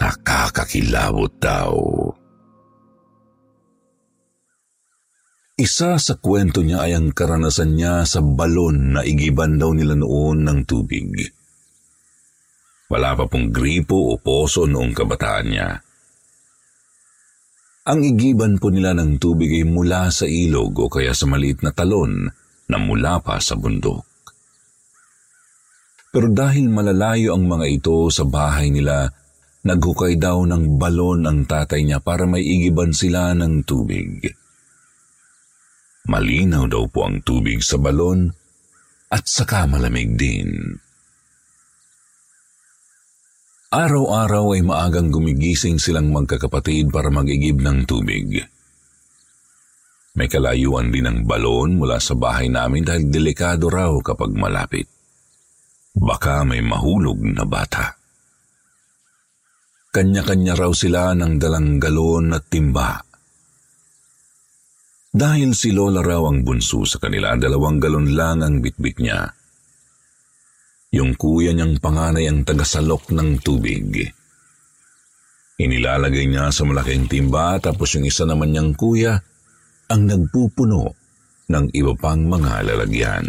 nakakakilabot 0.00 1.32
daw. 1.36 1.74
Isa 5.58 5.98
sa 5.98 6.14
kwento 6.14 6.62
niya 6.62 6.86
ay 6.86 6.94
ang 6.94 7.10
karanasan 7.10 7.74
niya 7.74 8.06
sa 8.06 8.22
balon 8.22 8.94
na 8.94 9.02
igiban 9.02 9.58
daw 9.58 9.74
nila 9.74 9.98
noon 9.98 10.46
ng 10.46 10.62
tubig. 10.62 11.10
Wala 12.88 13.18
pa 13.18 13.26
pong 13.26 13.50
gripo 13.52 14.14
o 14.14 14.22
poso 14.22 14.64
noong 14.64 14.94
kabataan 14.94 15.46
niya. 15.50 15.68
Ang 17.88 18.04
igiban 18.04 18.60
po 18.60 18.68
nila 18.68 18.92
ng 18.92 19.16
tubig 19.16 19.48
ay 19.48 19.64
mula 19.64 20.12
sa 20.12 20.28
ilog 20.28 20.76
o 20.76 20.92
kaya 20.92 21.16
sa 21.16 21.24
maliit 21.24 21.64
na 21.64 21.72
talon 21.72 22.28
na 22.68 22.76
mula 22.76 23.16
pa 23.24 23.40
sa 23.40 23.56
bundok. 23.56 24.04
Pero 26.12 26.28
dahil 26.28 26.68
malalayo 26.68 27.32
ang 27.32 27.48
mga 27.48 27.66
ito 27.68 28.12
sa 28.12 28.28
bahay 28.28 28.68
nila, 28.68 29.08
naghukay 29.64 30.20
daw 30.20 30.44
ng 30.44 30.76
balon 30.76 31.24
ang 31.24 31.48
tatay 31.48 31.80
niya 31.84 32.04
para 32.04 32.28
may 32.28 32.44
igiban 32.44 32.92
sila 32.92 33.32
ng 33.32 33.64
tubig. 33.64 34.20
Malinaw 36.12 36.68
daw 36.68 36.84
po 36.92 37.08
ang 37.08 37.24
tubig 37.24 37.64
sa 37.64 37.80
balon 37.80 38.28
at 39.08 39.24
saka 39.24 39.64
malamig 39.64 40.12
din. 40.12 40.76
Araw-araw 43.68 44.56
ay 44.56 44.64
maagang 44.64 45.12
gumigising 45.12 45.76
silang 45.76 46.08
magkakapatid 46.08 46.88
para 46.88 47.12
magigib 47.12 47.60
ng 47.60 47.84
tubig. 47.84 48.40
May 50.16 50.24
kalayuan 50.24 50.88
din 50.88 51.04
ang 51.04 51.28
balon 51.28 51.76
mula 51.76 52.00
sa 52.00 52.16
bahay 52.16 52.48
namin 52.48 52.80
dahil 52.80 53.12
delikado 53.12 53.68
raw 53.68 53.92
kapag 54.00 54.32
malapit. 54.32 54.88
Baka 55.92 56.48
may 56.48 56.64
mahulog 56.64 57.20
na 57.20 57.44
bata. 57.44 57.92
Kanya-kanya 59.92 60.56
raw 60.56 60.72
sila 60.72 61.12
ng 61.12 61.36
dalang 61.36 61.76
galon 61.76 62.32
at 62.32 62.48
timba. 62.48 63.04
Dahil 65.12 65.52
si 65.52 65.76
Lola 65.76 66.00
raw 66.00 66.24
ang 66.24 66.40
bunso 66.40 66.88
sa 66.88 66.96
kanila, 66.96 67.36
dalawang 67.36 67.76
galon 67.76 68.16
lang 68.16 68.40
ang 68.40 68.64
bitbit 68.64 68.96
niya. 68.96 69.28
Yung 70.88 71.20
kuya 71.20 71.52
niyang 71.52 71.76
panganay 71.76 72.24
ang 72.24 72.48
tagasalok 72.48 73.12
ng 73.12 73.44
tubig. 73.44 74.08
Inilalagay 75.60 76.24
niya 76.24 76.48
sa 76.48 76.64
malaking 76.64 77.10
timba 77.10 77.60
tapos 77.60 77.92
yung 77.98 78.08
isa 78.08 78.24
naman 78.24 78.54
niyang 78.54 78.72
kuya 78.72 79.20
ang 79.92 80.08
nagpupuno 80.08 80.88
ng 81.48 81.66
iba 81.76 81.92
pang 81.98 82.24
mga 82.24 82.52
lalagyan. 82.72 83.26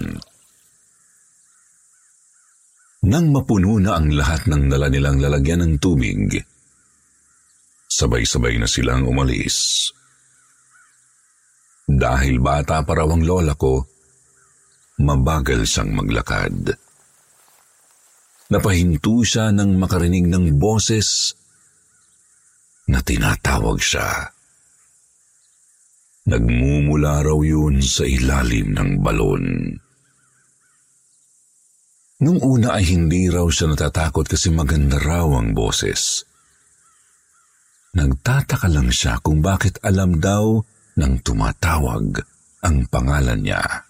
Nang 2.99 3.31
mapuno 3.31 3.79
na 3.79 3.95
ang 3.95 4.11
lahat 4.11 4.47
ng 4.51 4.67
dala 4.67 4.91
nilang 4.91 5.23
lalagyan 5.23 5.63
ng 5.63 5.73
tubig, 5.79 6.35
sabay-sabay 7.87 8.59
na 8.59 8.67
silang 8.67 9.07
umalis. 9.07 9.87
Dahil 11.89 12.43
bata 12.43 12.83
pa 12.83 12.93
raw 12.93 13.07
ang 13.07 13.23
lola 13.23 13.55
ko, 13.55 13.81
mabagal 14.99 15.63
siyang 15.63 15.95
maglakad. 15.95 16.88
Napahinto 18.49 19.21
siya 19.21 19.53
nang 19.53 19.77
makarinig 19.77 20.25
ng 20.25 20.57
boses 20.57 21.37
na 22.89 22.97
tinatawag 23.05 23.77
siya. 23.77 24.33
Nagmumula 26.25 27.21
raw 27.21 27.37
yun 27.45 27.77
sa 27.81 28.09
ilalim 28.09 28.73
ng 28.73 29.05
balon. 29.05 29.45
Nung 32.19 32.41
una 32.41 32.75
ay 32.75 32.89
hindi 32.89 33.29
raw 33.29 33.45
siya 33.45 33.69
natatakot 33.69 34.25
kasi 34.25 34.49
maganda 34.49 34.97
raw 34.97 35.29
ang 35.39 35.53
boses. 35.53 36.25
Nagtataka 37.93 38.65
lang 38.69 38.89
siya 38.89 39.21
kung 39.21 39.45
bakit 39.45 39.77
alam 39.85 40.17
daw 40.17 40.61
ng 40.97 41.13
tumatawag 41.21 42.17
ang 42.65 42.77
pangalan 42.89 43.39
niya. 43.45 43.88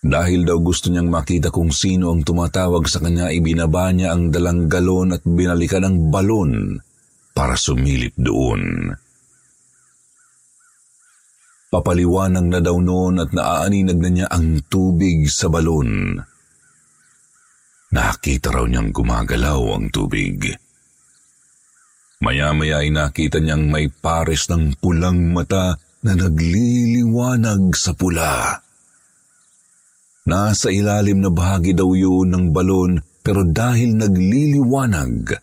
Dahil 0.00 0.48
daw 0.48 0.56
gusto 0.64 0.88
niyang 0.88 1.12
makita 1.12 1.52
kung 1.52 1.68
sino 1.68 2.08
ang 2.08 2.24
tumatawag 2.24 2.88
sa 2.88 3.04
kanya, 3.04 3.28
ibinaba 3.28 3.92
niya 3.92 4.16
ang 4.16 4.32
dalang 4.32 4.64
galon 4.64 5.12
at 5.12 5.20
binalikan 5.28 5.84
ang 5.84 6.08
balon 6.08 6.80
para 7.36 7.52
sumilip 7.52 8.16
doon. 8.16 8.96
Papaliwanag 11.70 12.46
na 12.48 12.60
daw 12.64 12.80
noon 12.80 13.22
at 13.22 13.30
naaaninag 13.30 13.98
na 14.00 14.10
niya 14.10 14.26
ang 14.32 14.64
tubig 14.66 15.28
sa 15.28 15.52
balon. 15.52 16.16
Nakita 17.92 18.56
raw 18.56 18.64
niyang 18.64 18.96
gumagalaw 18.96 19.76
ang 19.76 19.92
tubig. 19.92 20.48
Maya-maya 22.24 22.80
ay 22.80 22.88
nakita 22.88 23.38
niyang 23.38 23.68
may 23.68 23.92
pares 23.92 24.48
ng 24.48 24.80
pulang 24.80 25.30
mata 25.30 25.76
na 26.00 26.12
nagliliwanag 26.16 27.76
sa 27.76 27.92
pula. 27.92 28.64
Nasa 30.30 30.70
ilalim 30.70 31.26
na 31.26 31.30
bahagi 31.34 31.74
daw 31.74 31.90
yun 31.90 32.30
ng 32.30 32.54
balon 32.54 33.02
pero 33.18 33.42
dahil 33.42 33.98
nagliliwanag, 33.98 35.34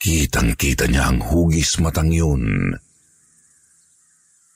kitang-kita 0.00 0.88
niya 0.88 1.12
ang 1.12 1.20
hugis 1.20 1.76
matang 1.76 2.08
yun. 2.08 2.72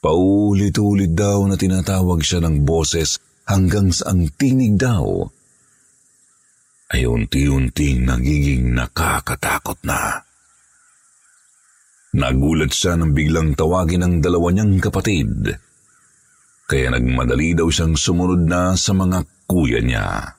Paulit-ulit 0.01 1.13
daw 1.13 1.45
na 1.45 1.61
tinatawag 1.61 2.25
siya 2.25 2.41
ng 2.41 2.65
boses 2.65 3.21
hanggang 3.45 3.93
sa 3.93 4.17
ang 4.17 4.33
tinig 4.33 4.81
daw 4.81 5.29
ay 6.97 7.05
unti-unting 7.05 8.01
nagiging 8.09 8.73
nakakatakot 8.73 9.77
na. 9.85 10.25
Nagulat 12.17 12.73
siya 12.73 12.97
nang 12.97 13.13
biglang 13.13 13.53
tawagin 13.53 14.09
ang 14.09 14.25
dalawa 14.25 14.57
niyang 14.57 14.81
kapatid. 14.81 15.66
Kaya 16.67 16.91
nagmadali 16.91 17.55
daw 17.55 17.71
siyang 17.71 17.95
sumunod 17.95 18.43
na 18.43 18.75
sa 18.75 18.91
mga 18.91 19.23
kuya 19.47 19.79
niya. 19.79 20.35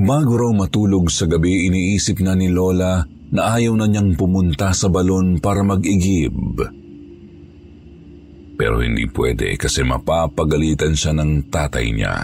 Bago 0.00 0.32
raw 0.40 0.52
matulog 0.56 1.12
sa 1.12 1.28
gabi, 1.28 1.68
iniisip 1.68 2.24
na 2.24 2.32
ni 2.32 2.48
Lola 2.48 3.04
na 3.30 3.40
ayaw 3.60 3.76
na 3.76 3.84
niyang 3.84 4.16
pumunta 4.16 4.72
sa 4.72 4.88
balon 4.88 5.44
para 5.44 5.60
mag-igib. 5.60 6.32
Pero 8.56 8.80
hindi 8.80 9.04
pwede 9.12 9.56
kasi 9.60 9.84
mapapagalitan 9.84 10.96
siya 10.96 11.12
ng 11.20 11.52
tatay 11.52 11.86
niya. 11.92 12.16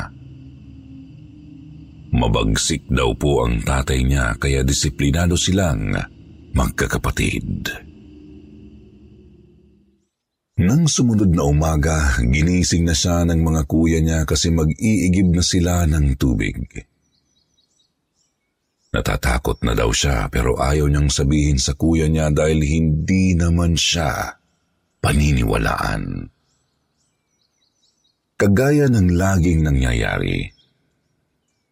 Mabagsik 2.17 2.89
daw 2.89 3.13
po 3.13 3.45
ang 3.45 3.61
tatay 3.61 4.01
niya 4.09 4.33
kaya 4.41 4.65
disiplinado 4.65 5.37
silang 5.37 5.93
magkakapatid. 6.57 7.86
Nang 10.57 10.89
sumunod 10.89 11.37
na 11.37 11.45
umaga, 11.45 12.17
ginising 12.25 12.89
na 12.89 12.97
siya 12.97 13.29
ng 13.29 13.45
mga 13.45 13.63
kuya 13.69 14.01
niya 14.01 14.25
kasi 14.25 14.49
mag-iigib 14.49 15.29
na 15.37 15.45
sila 15.45 15.85
ng 15.85 16.17
tubig. 16.17 16.57
Natatakot 18.89 19.61
na 19.61 19.77
daw 19.77 19.93
siya 19.93 20.33
pero 20.33 20.57
ayaw 20.57 20.89
niyang 20.89 21.13
sabihin 21.13 21.61
sa 21.61 21.77
kuya 21.77 22.09
niya 22.09 22.33
dahil 22.33 22.65
hindi 22.65 23.37
naman 23.37 23.77
siya 23.77 24.41
paniniwalaan. 25.05 26.33
Kagaya 28.41 28.89
ng 28.89 29.13
laging 29.13 29.61
nangyayari, 29.61 30.41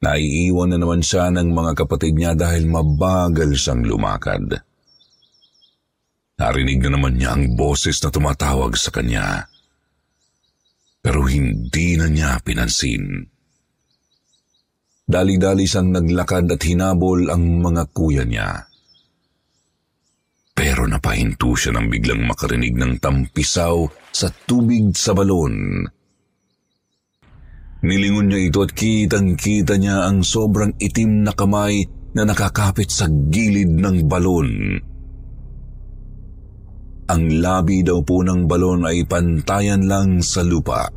naiiwan 0.05 0.77
na 0.77 0.79
naman 0.81 1.01
siya 1.01 1.33
ng 1.33 1.57
mga 1.57 1.73
kapatid 1.73 2.21
niya 2.21 2.37
dahil 2.37 2.69
mabagal 2.69 3.57
siyang 3.57 3.81
lumakad. 3.81 4.61
Narinig 6.35 6.83
na 6.83 6.91
naman 6.99 7.15
niya 7.15 7.39
ang 7.39 7.55
boses 7.55 8.03
na 8.03 8.11
tumatawag 8.11 8.75
sa 8.75 8.91
kanya. 8.91 9.47
Pero 10.99 11.31
hindi 11.31 11.95
na 11.95 12.11
niya 12.11 12.43
pinansin. 12.43 13.23
Dali-dali 15.05 15.69
siyang 15.69 15.95
naglakad 15.95 16.49
at 16.49 16.63
hinabol 16.65 17.29
ang 17.29 17.61
mga 17.61 17.83
kuya 17.93 18.25
niya. 18.25 18.67
Pero 20.55 20.89
napahinto 20.89 21.55
siya 21.55 21.77
nang 21.77 21.93
biglang 21.93 22.25
makarinig 22.25 22.73
ng 22.73 22.99
tampisaw 22.99 23.85
sa 24.11 24.33
tubig 24.33 24.97
sa 24.97 25.13
balon. 25.13 25.85
Nilingon 27.85 28.33
niya 28.33 28.41
ito 28.49 28.65
at 28.65 28.73
kitang-kita 28.73 29.77
niya 29.77 30.09
ang 30.09 30.25
sobrang 30.25 30.73
itim 30.81 31.29
na 31.29 31.37
kamay 31.37 31.85
na 32.17 32.25
nakakapit 32.25 32.89
sa 32.89 33.07
gilid 33.11 33.77
ng 33.77 34.09
balon. 34.09 34.81
Ang 37.05 37.45
labi 37.45 37.85
daw 37.85 38.01
po 38.01 38.25
ng 38.25 38.49
balon 38.49 38.89
ay 38.89 39.05
pantayan 39.05 39.85
lang 39.85 40.25
sa 40.25 40.41
lupa. 40.41 40.89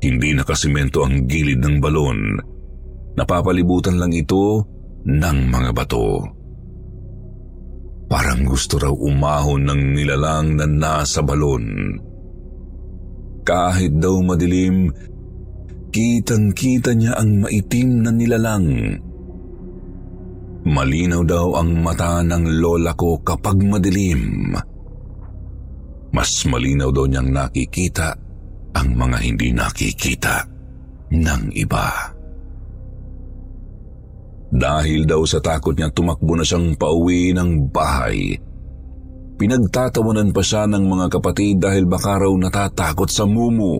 Hindi 0.00 0.32
nakasimento 0.32 1.02
ang 1.02 1.26
gilid 1.26 1.60
ng 1.60 1.76
balon 1.82 2.20
Napapalibutan 3.20 3.98
lang 3.98 4.16
ito 4.16 4.64
ng 5.04 5.38
mga 5.50 5.70
bato. 5.76 6.24
Parang 8.10 8.42
gusto 8.48 8.80
raw 8.80 8.90
umahon 8.90 9.68
ng 9.68 9.82
nilalang 9.92 10.58
na 10.58 10.66
nasa 10.66 11.20
balon. 11.22 11.94
Kahit 13.46 13.98
daw 14.00 14.18
madilim, 14.24 14.90
kitang-kita 15.92 16.94
niya 16.94 17.18
ang 17.18 17.44
maitim 17.44 18.02
na 18.02 18.10
nilalang. 18.14 18.98
Malinaw 20.64 21.22
daw 21.24 21.60
ang 21.60 21.76
mata 21.80 22.24
ng 22.24 22.60
lola 22.60 22.96
ko 22.96 23.20
kapag 23.20 23.60
madilim. 23.64 24.54
Mas 26.10 26.42
malinaw 26.46 26.90
daw 26.90 27.06
niyang 27.06 27.30
nakikita 27.30 28.14
ang 28.74 28.88
mga 28.94 29.18
hindi 29.22 29.54
nakikita 29.54 30.42
ng 31.10 31.42
iba. 31.54 31.90
Dahil 34.50 35.06
daw 35.06 35.22
sa 35.22 35.38
takot 35.38 35.78
niya 35.78 35.94
tumakbo 35.94 36.34
na 36.34 36.42
siyang 36.42 36.74
pauwi 36.74 37.30
ng 37.30 37.70
bahay. 37.70 38.34
Pinagtatawanan 39.38 40.34
pa 40.34 40.42
siya 40.42 40.66
ng 40.66 40.84
mga 40.84 41.06
kapatid 41.16 41.62
dahil 41.62 41.86
baka 41.86 42.18
raw 42.18 42.32
natatakot 42.34 43.06
sa 43.06 43.24
mumu. 43.24 43.78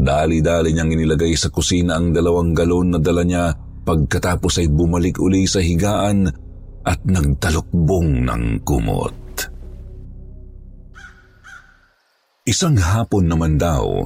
Dali-dali 0.00 0.74
niyang 0.74 0.90
inilagay 0.90 1.32
sa 1.38 1.52
kusina 1.54 1.96
ang 1.96 2.10
dalawang 2.10 2.50
galon 2.50 2.96
na 2.96 2.98
dala 2.98 3.22
niya 3.22 3.54
pagkatapos 3.86 4.60
ay 4.60 4.68
bumalik 4.68 5.22
uli 5.22 5.46
sa 5.46 5.62
higaan 5.62 6.26
at 6.84 7.00
nagtalukbong 7.04 8.26
ng 8.26 8.64
kumot. 8.66 9.19
Isang 12.48 12.80
hapon 12.80 13.28
naman 13.28 13.60
daw, 13.60 14.00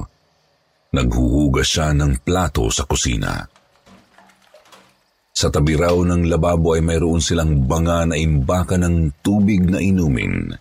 naghuhugas 0.91 1.71
siya 1.71 1.95
ng 1.95 2.19
plato 2.19 2.67
sa 2.67 2.83
kusina. 2.83 3.47
Sa 5.31 5.47
tabi 5.47 5.79
raw 5.79 5.95
ng 5.95 6.27
lababo 6.27 6.75
ay 6.75 6.83
mayroon 6.83 7.23
silang 7.23 7.63
banga 7.63 8.03
na 8.03 8.19
imbaka 8.19 8.75
ng 8.75 9.23
tubig 9.23 9.63
na 9.63 9.79
inumin. 9.79 10.51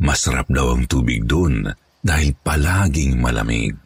Masarap 0.00 0.48
daw 0.48 0.76
ang 0.76 0.88
tubig 0.88 1.24
doon 1.28 1.68
dahil 2.00 2.36
palaging 2.40 3.20
malamig. 3.20 3.76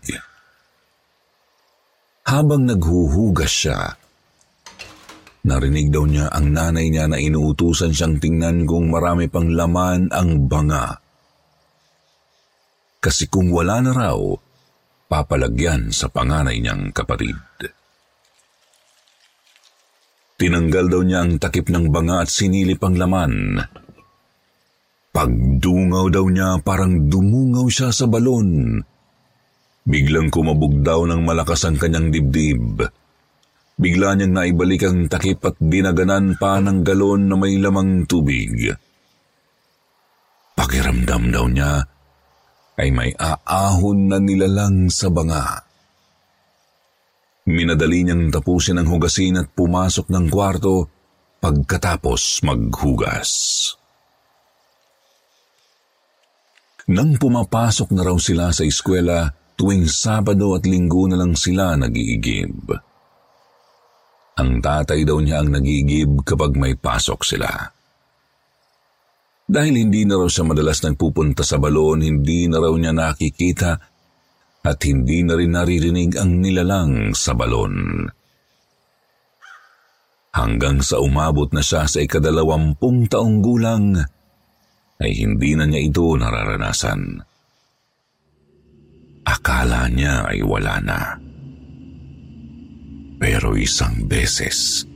Habang 2.27 2.71
naghuhugas 2.71 3.51
siya, 3.51 3.99
narinig 5.43 5.91
daw 5.91 6.07
niya 6.07 6.31
ang 6.31 6.55
nanay 6.55 6.87
niya 6.87 7.11
na 7.11 7.19
inuutusan 7.19 7.91
siyang 7.91 8.23
tingnan 8.23 8.63
kung 8.63 8.95
marami 8.95 9.27
pang 9.27 9.51
laman 9.51 10.07
ang 10.15 10.47
banga. 10.47 11.10
Kasi 13.01 13.33
kung 13.33 13.49
wala 13.49 13.81
na 13.81 13.97
raw, 13.97 14.21
papalagyan 15.09 15.89
sa 15.89 16.13
panganay 16.13 16.61
niyang 16.61 16.93
kapatid. 16.93 17.41
Tinanggal 20.37 20.87
daw 20.89 21.03
niya 21.05 21.25
ang 21.25 21.41
takip 21.41 21.73
ng 21.73 21.89
banga 21.89 22.25
at 22.25 22.29
sinilip 22.29 22.81
ang 22.85 22.97
laman. 23.01 23.61
Pagdungaw 25.11 26.07
daw 26.13 26.25
niya 26.29 26.61
parang 26.61 27.09
dumungaw 27.09 27.69
siya 27.73 27.89
sa 27.93 28.05
balon. 28.05 28.81
Biglang 29.85 30.29
kumabog 30.29 30.81
daw 30.85 31.05
ng 31.09 31.25
malakas 31.25 31.65
ang 31.65 31.81
kanyang 31.81 32.13
dibdib. 32.13 32.85
Bigla 33.81 34.13
niyang 34.17 34.37
naibalik 34.37 34.85
ang 34.85 35.09
takip 35.09 35.41
at 35.45 35.57
dinaganan 35.57 36.37
pa 36.37 36.61
ng 36.61 36.85
galon 36.85 37.33
na 37.33 37.37
may 37.41 37.57
lamang 37.57 38.05
tubig. 38.05 38.77
Pakiramdam 40.53 41.33
daw 41.33 41.49
niya 41.49 41.81
ay 42.81 42.89
may 42.89 43.13
aahon 43.13 44.09
na 44.09 44.17
nilalang 44.17 44.89
sa 44.89 45.13
banga. 45.13 45.61
Minadali 47.45 48.09
niyang 48.09 48.33
tapusin 48.33 48.81
ang 48.81 48.89
hugasin 48.89 49.37
at 49.37 49.53
pumasok 49.53 50.09
ng 50.09 50.27
kwarto 50.33 50.89
pagkatapos 51.45 52.41
maghugas. 52.49 53.31
Nang 56.91 57.21
pumapasok 57.21 57.93
na 57.93 58.03
raw 58.03 58.17
sila 58.17 58.51
sa 58.51 58.65
eskwela, 58.65 59.29
tuwing 59.55 59.85
Sabado 59.87 60.57
at 60.57 60.65
Linggo 60.65 61.05
na 61.05 61.21
lang 61.21 61.37
sila 61.37 61.77
nag-iigib. 61.77 62.73
Ang 64.41 64.65
tatay 64.65 65.05
daw 65.05 65.21
niya 65.21 65.45
ang 65.45 65.53
nag-iigib 65.53 66.25
kapag 66.25 66.57
may 66.57 66.73
pasok 66.75 67.21
sila. 67.23 67.51
Dahil 69.51 69.75
hindi 69.83 70.07
na 70.07 70.15
raw 70.15 70.31
siya 70.31 70.47
madalas 70.47 70.79
nagpupunta 70.87 71.43
sa 71.43 71.59
balon, 71.59 72.07
hindi 72.07 72.47
na 72.47 72.63
raw 72.63 72.71
niya 72.71 72.95
nakikita 72.95 73.75
at 74.63 74.79
hindi 74.87 75.27
na 75.27 75.35
rin 75.35 75.59
naririnig 75.59 76.15
ang 76.15 76.39
nilalang 76.39 77.11
sa 77.19 77.35
balon. 77.35 78.07
Hanggang 80.31 80.79
sa 80.87 81.03
umabot 81.03 81.51
na 81.51 81.67
siya 81.67 81.91
sa 81.91 81.99
ikadalawampung 81.99 83.11
taong 83.11 83.43
gulang, 83.43 83.99
ay 85.03 85.13
hindi 85.19 85.59
na 85.59 85.67
niya 85.67 85.83
ito 85.83 86.15
nararanasan. 86.15 87.19
Akala 89.27 89.91
niya 89.91 90.31
ay 90.31 90.47
wala 90.47 90.79
na. 90.79 91.19
Pero 93.19 93.59
isang 93.59 94.07
beses, 94.07 94.87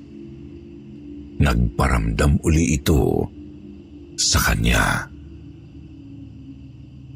nagparamdam 1.42 2.38
uli 2.46 2.78
ito 2.78 3.26
sa 4.18 4.38
kanya. 4.50 5.08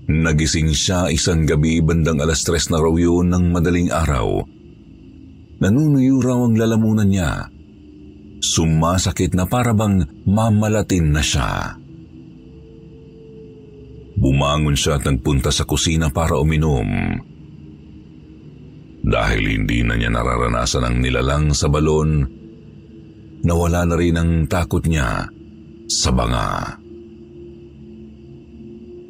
Nagising 0.08 0.72
siya 0.72 1.12
isang 1.12 1.44
gabi 1.44 1.84
bandang 1.84 2.24
alas 2.24 2.40
tres 2.40 2.72
na 2.72 2.80
raw 2.80 2.94
yun 2.96 3.28
ng 3.28 3.52
madaling 3.52 3.92
araw. 3.92 4.40
Nanunuyo 5.60 6.24
raw 6.24 6.48
ang 6.48 6.56
lalamunan 6.56 7.04
niya. 7.04 7.52
Sumasakit 8.40 9.36
na 9.36 9.44
parabang 9.44 10.00
mamalatin 10.24 11.12
na 11.12 11.20
siya. 11.20 11.76
Bumangon 14.16 14.74
siya 14.74 14.96
at 14.96 15.04
nagpunta 15.04 15.52
sa 15.52 15.68
kusina 15.68 16.08
para 16.08 16.40
uminom. 16.40 16.88
Dahil 19.04 19.42
hindi 19.44 19.84
na 19.84 19.94
niya 19.94 20.08
nararanasan 20.08 20.88
ang 20.88 20.96
nilalang 21.04 21.52
sa 21.52 21.68
balon, 21.68 22.24
nawala 23.44 23.84
na 23.84 23.94
rin 23.94 24.16
ang 24.16 24.48
takot 24.48 24.82
niya 24.88 25.28
sa 25.84 26.10
banga. 26.16 26.77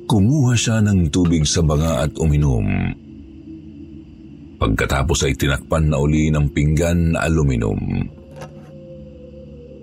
Kumuha 0.09 0.57
siya 0.57 0.81
ng 0.81 1.13
tubig 1.13 1.45
sa 1.45 1.61
banga 1.61 2.09
at 2.09 2.17
uminom. 2.17 2.65
Pagkatapos 4.57 5.29
ay 5.29 5.37
tinakpan 5.37 5.93
na 5.93 6.01
uli 6.01 6.33
ng 6.33 6.49
pinggan 6.49 7.13
na 7.13 7.29
aluminum. 7.29 7.77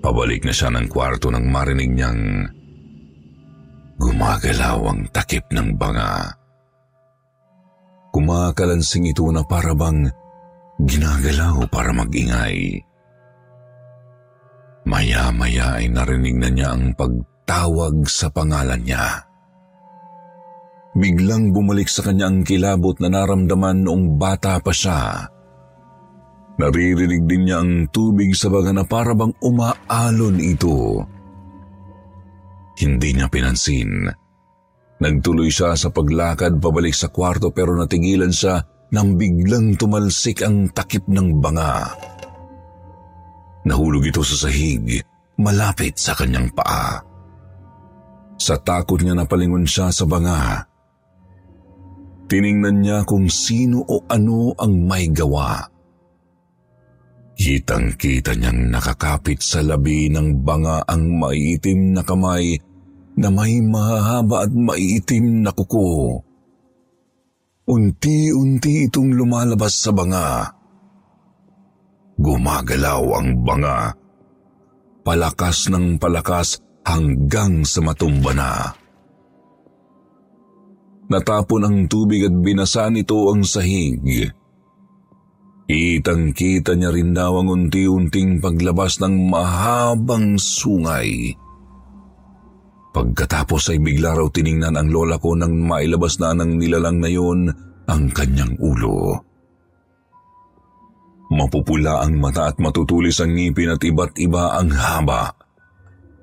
Pabalik 0.02 0.42
na 0.42 0.54
siya 0.54 0.74
ng 0.74 0.90
kwarto 0.90 1.30
nang 1.30 1.46
marinig 1.48 1.94
niyang 1.94 2.50
gumagalaw 4.02 4.80
ang 4.90 5.02
takip 5.14 5.46
ng 5.54 5.78
banga. 5.78 6.34
Kumakalansing 8.10 9.14
ito 9.14 9.30
na 9.30 9.46
parabang 9.46 10.10
ginagalaw 10.82 11.70
para 11.70 11.94
magingay. 11.94 12.82
Maya-maya 14.90 15.82
ay 15.82 15.86
narinig 15.94 16.36
na 16.42 16.50
niya 16.50 16.68
ang 16.74 16.98
pagtawag 16.98 18.10
sa 18.10 18.34
pangalan 18.34 18.82
niya. 18.82 19.35
Biglang 20.96 21.52
bumalik 21.52 21.92
sa 21.92 22.08
kanya 22.08 22.32
ang 22.32 22.48
kilabot 22.48 22.96
na 23.04 23.12
naramdaman 23.12 23.84
noong 23.84 24.16
bata 24.16 24.64
pa 24.64 24.72
siya. 24.72 25.28
Naririnig 26.56 27.28
din 27.28 27.52
niya 27.52 27.60
ang 27.60 27.92
tubig 27.92 28.32
sa 28.32 28.48
baga 28.48 28.72
na 28.72 28.88
parabang 28.88 29.36
umaalon 29.44 30.40
ito. 30.40 31.04
Hindi 32.80 33.12
niya 33.12 33.28
pinansin. 33.28 34.08
Nagtuloy 34.96 35.52
siya 35.52 35.76
sa 35.76 35.92
paglakad 35.92 36.64
pabalik 36.64 36.96
sa 36.96 37.12
kwarto 37.12 37.52
pero 37.52 37.76
natigilan 37.76 38.32
siya 38.32 38.64
nang 38.96 39.20
biglang 39.20 39.76
tumalsik 39.76 40.48
ang 40.48 40.72
takip 40.72 41.04
ng 41.12 41.44
banga. 41.44 41.92
Nahulog 43.68 44.08
ito 44.08 44.24
sa 44.24 44.48
sahig, 44.48 45.04
malapit 45.36 46.00
sa 46.00 46.16
kanyang 46.16 46.48
paa. 46.56 47.04
Sa 48.40 48.56
takot 48.56 49.04
niya 49.04 49.12
napalingon 49.12 49.68
siya 49.68 49.92
sa 49.92 50.08
banga. 50.08 50.64
Tiningnan 52.26 52.82
niya 52.82 53.06
kung 53.06 53.30
sino 53.30 53.86
o 53.86 54.02
ano 54.10 54.58
ang 54.58 54.74
may 54.90 55.06
gawa. 55.14 55.62
Kitang-kita 57.36 58.34
niyang 58.34 58.72
nakakapit 58.72 59.44
sa 59.44 59.60
labi 59.62 60.08
ng 60.10 60.42
banga 60.42 60.82
ang 60.88 61.20
maiitim 61.20 61.94
na 61.94 62.02
kamay 62.02 62.56
na 63.20 63.28
may 63.30 63.60
mahaba 63.62 64.48
at 64.48 64.52
maiitim 64.56 65.44
na 65.44 65.52
kuko. 65.52 66.24
Unti-unti 67.66 68.88
itong 68.88 69.14
lumalabas 69.14 69.74
sa 69.76 69.92
banga. 69.92 70.48
Gumagalaw 72.16 73.04
ang 73.20 73.30
banga. 73.44 73.92
Palakas 75.06 75.70
ng 75.70 76.02
palakas 76.02 76.58
hanggang 76.88 77.68
sa 77.68 77.84
matumba 77.84 78.32
na. 78.34 78.85
Natapon 81.06 81.62
ang 81.62 81.78
tubig 81.86 82.26
at 82.26 82.34
binasa 82.34 82.90
nito 82.90 83.30
ang 83.30 83.46
sahig. 83.46 84.02
Kitang-kita 85.66 86.78
niya 86.78 86.94
rin 86.94 87.14
daw 87.14 87.42
ang 87.42 87.50
unti-unting 87.50 88.42
paglabas 88.42 89.02
ng 89.02 89.30
mahabang 89.30 90.38
sungay. 90.38 91.34
Pagkatapos 92.94 93.74
ay 93.74 93.82
bigla 93.82 94.16
raw 94.16 94.30
tiningnan 94.30 94.78
ang 94.78 94.90
lola 94.94 95.20
ko 95.20 95.36
nang 95.36 95.58
mailabas 95.68 96.22
na 96.22 96.32
ng 96.38 96.62
nilalang 96.62 97.02
na 97.02 97.10
yon 97.12 97.50
ang 97.86 98.04
kanyang 98.14 98.56
ulo. 98.62 99.20
Mapupula 101.34 102.06
ang 102.06 102.22
mata 102.22 102.48
at 102.48 102.62
matutulis 102.62 103.18
ang 103.20 103.34
ngipin 103.34 103.74
at 103.74 103.82
iba't 103.82 104.16
iba 104.22 104.56
ang 104.56 104.70
haba. 104.70 105.34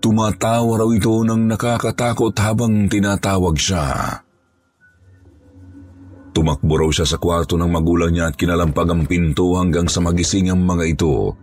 Tumatawa 0.00 0.80
raw 0.80 0.90
ito 0.90 1.22
ng 1.22 1.50
nakakatakot 1.50 2.34
habang 2.38 2.86
tinatawag 2.86 3.58
siya. 3.58 4.18
Tumakbo 6.32 6.80
raw 6.80 6.88
siya 6.88 7.04
sa 7.04 7.20
kwarto 7.20 7.60
ng 7.60 7.68
magulang 7.68 8.16
niya 8.16 8.32
at 8.32 8.36
kinalampag 8.40 8.88
ang 8.88 9.04
pinto 9.04 9.52
hanggang 9.60 9.84
sa 9.84 10.00
magising 10.00 10.48
ang 10.48 10.64
mga 10.64 10.84
ito. 10.88 11.36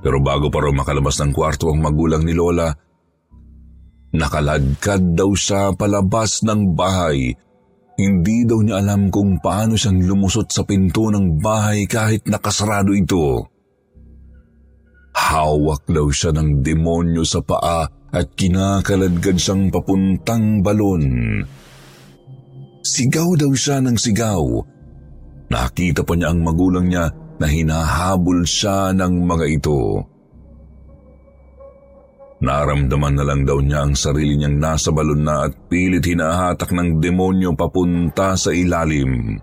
Pero 0.00 0.22
bago 0.22 0.46
pa 0.48 0.62
raw 0.62 0.70
makalabas 0.70 1.18
ng 1.20 1.34
kwarto 1.34 1.74
ang 1.74 1.82
magulang 1.82 2.22
ni 2.22 2.30
Lola, 2.30 2.70
nakaladkad 4.14 5.18
daw 5.18 5.34
siya 5.34 5.74
palabas 5.74 6.46
ng 6.46 6.72
bahay. 6.78 7.34
Hindi 8.00 8.48
daw 8.48 8.62
niya 8.62 8.80
alam 8.80 9.12
kung 9.12 9.42
paano 9.42 9.76
siyang 9.76 10.00
lumusot 10.06 10.48
sa 10.48 10.64
pinto 10.64 11.10
ng 11.12 11.42
bahay 11.42 11.84
kahit 11.84 12.24
nakasarado 12.30 12.96
ito. 12.96 13.44
Hawak 15.12 15.84
daw 15.90 16.08
siya 16.08 16.32
ng 16.32 16.64
demonyo 16.64 17.26
sa 17.26 17.44
paa 17.44 17.84
at 17.90 18.26
kinakaladkad 18.38 19.36
siyang 19.36 19.68
papuntang 19.68 20.64
balon. 20.64 21.04
Sigaw 22.80 23.36
daw 23.36 23.52
siya 23.52 23.84
ng 23.84 23.96
sigaw. 23.96 24.44
Nakita 25.52 26.00
pa 26.06 26.14
niya 26.16 26.32
ang 26.32 26.40
magulang 26.40 26.86
niya 26.88 27.12
na 27.40 27.46
hinahabol 27.48 28.44
siya 28.44 28.96
ng 28.96 29.14
mga 29.26 29.46
ito. 29.48 30.04
Naramdaman 32.40 33.20
na 33.20 33.24
lang 33.28 33.44
daw 33.44 33.60
niya 33.60 33.84
ang 33.84 33.92
sarili 33.92 34.40
niyang 34.40 34.56
nasa 34.56 34.88
balon 34.88 35.20
na 35.20 35.44
at 35.44 35.52
pilit 35.68 36.00
hinahatak 36.00 36.72
ng 36.72 36.96
demonyo 36.96 37.52
papunta 37.52 38.32
sa 38.32 38.48
ilalim. 38.48 39.36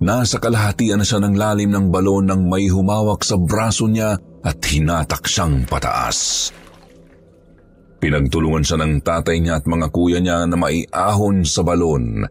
Nasa 0.00 0.42
kalahatian 0.42 0.98
na 0.98 1.06
siya 1.06 1.22
ng 1.22 1.36
lalim 1.38 1.70
ng 1.70 1.86
balon 1.94 2.26
nang 2.26 2.42
may 2.48 2.66
humawak 2.66 3.22
sa 3.22 3.38
braso 3.38 3.86
niya 3.86 4.18
at 4.42 4.58
hinatak 4.66 5.28
siyang 5.30 5.62
pataas. 5.68 6.50
Pinagtulungan 8.00 8.64
siya 8.64 8.80
ng 8.80 9.04
tatay 9.04 9.44
niya 9.44 9.60
at 9.60 9.68
mga 9.68 9.86
kuya 9.92 10.18
niya 10.24 10.48
na 10.48 10.56
maiahon 10.56 11.44
sa 11.44 11.60
balon. 11.60 12.24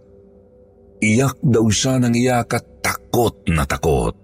Iyak 0.99 1.37
daw 1.45 1.69
siya 1.69 2.01
ng 2.01 2.13
iyak 2.17 2.49
at 2.57 2.65
takot 2.81 3.45
na 3.53 3.63
takot. 3.69 4.17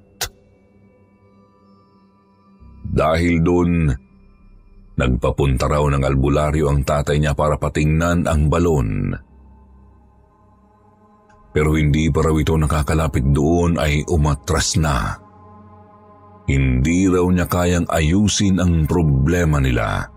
Dahil 2.96 3.46
doon, 3.46 3.94
nagpapunta 4.98 5.70
raw 5.70 5.86
ng 5.86 6.02
albularyo 6.02 6.66
ang 6.66 6.82
tatay 6.82 7.22
niya 7.22 7.38
para 7.38 7.62
patingnan 7.62 8.26
ang 8.26 8.50
balon. 8.50 9.14
Pero 11.54 11.78
hindi 11.78 12.10
pa 12.10 12.26
raw 12.26 12.36
ito 12.36 12.58
nakakalapit 12.58 13.32
doon 13.32 13.78
ay 13.80 14.02
umatras 14.10 14.76
na. 14.82 15.14
Hindi 16.50 17.08
raw 17.08 17.24
niya 17.30 17.48
kayang 17.48 17.88
ayusin 17.88 18.60
ang 18.60 18.90
problema 18.90 19.62
nila. 19.62 20.15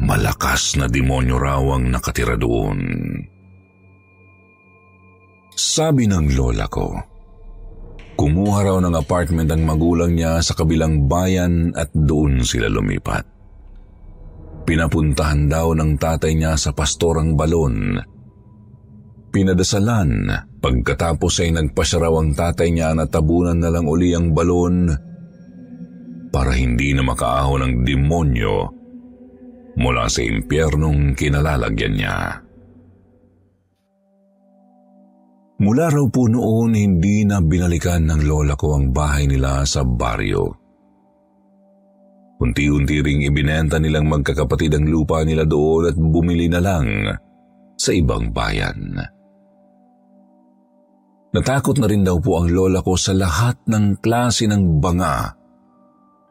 Malakas 0.00 0.80
na 0.80 0.88
demonyo 0.88 1.36
raw 1.36 1.60
ang 1.76 1.92
nakatira 1.92 2.32
doon. 2.40 2.80
Sabi 5.52 6.08
ng 6.08 6.32
lola 6.32 6.64
ko, 6.72 6.96
kumuha 8.16 8.64
raw 8.64 8.76
ng 8.80 8.96
apartment 8.96 9.52
ang 9.52 9.68
magulang 9.68 10.16
niya 10.16 10.40
sa 10.40 10.56
kabilang 10.56 11.04
bayan 11.04 11.76
at 11.76 11.92
doon 11.92 12.40
sila 12.40 12.72
lumipat. 12.72 13.28
Pinapuntahan 14.64 15.52
daw 15.52 15.76
ng 15.76 16.00
tatay 16.00 16.32
niya 16.32 16.56
sa 16.56 16.72
pastorang 16.72 17.36
balon. 17.36 18.00
Pinadasalan, 19.28 20.32
pagkatapos 20.64 21.44
ay 21.44 21.52
nagpasya 21.52 22.08
raw 22.08 22.14
ang 22.16 22.32
tatay 22.32 22.72
niya 22.72 22.96
na 22.96 23.04
tabunan 23.04 23.60
na 23.60 23.68
lang 23.68 23.84
uli 23.84 24.16
ang 24.16 24.32
balon 24.32 24.88
para 26.32 26.56
hindi 26.56 26.96
na 26.96 27.04
makaahon 27.04 27.60
ng 27.68 27.74
demonyo 27.84 28.79
mula 29.78 30.10
sa 30.10 30.24
impyernong 30.24 31.14
kinalalagyan 31.14 31.94
niya. 31.94 32.16
Mula 35.60 35.92
raw 35.92 36.06
po 36.08 36.24
noon 36.24 36.72
hindi 36.72 37.28
na 37.28 37.44
binalikan 37.44 38.08
ng 38.08 38.24
lola 38.24 38.56
ko 38.56 38.80
ang 38.80 38.96
bahay 38.96 39.28
nila 39.28 39.60
sa 39.68 39.84
baryo. 39.84 40.48
Unti-unti 42.40 43.04
ring 43.04 43.20
ibinenta 43.28 43.76
nilang 43.76 44.08
magkakapatid 44.08 44.72
ang 44.72 44.88
lupa 44.88 45.20
nila 45.20 45.44
doon 45.44 45.92
at 45.92 45.96
bumili 46.00 46.48
na 46.48 46.64
lang 46.64 47.04
sa 47.76 47.92
ibang 47.92 48.32
bayan. 48.32 48.96
Natakot 51.36 51.76
na 51.76 51.86
rin 51.86 52.08
daw 52.08 52.16
po 52.16 52.40
ang 52.40 52.48
lola 52.48 52.80
ko 52.80 52.96
sa 52.96 53.12
lahat 53.12 53.60
ng 53.68 54.00
klase 54.00 54.48
ng 54.48 54.80
banga 54.80 55.28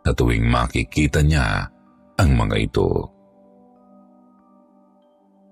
sa 0.01 0.11
tuwing 0.17 0.49
makikita 0.49 1.21
niya 1.21 1.69
ang 2.17 2.29
mga 2.33 2.55
ito. 2.57 3.18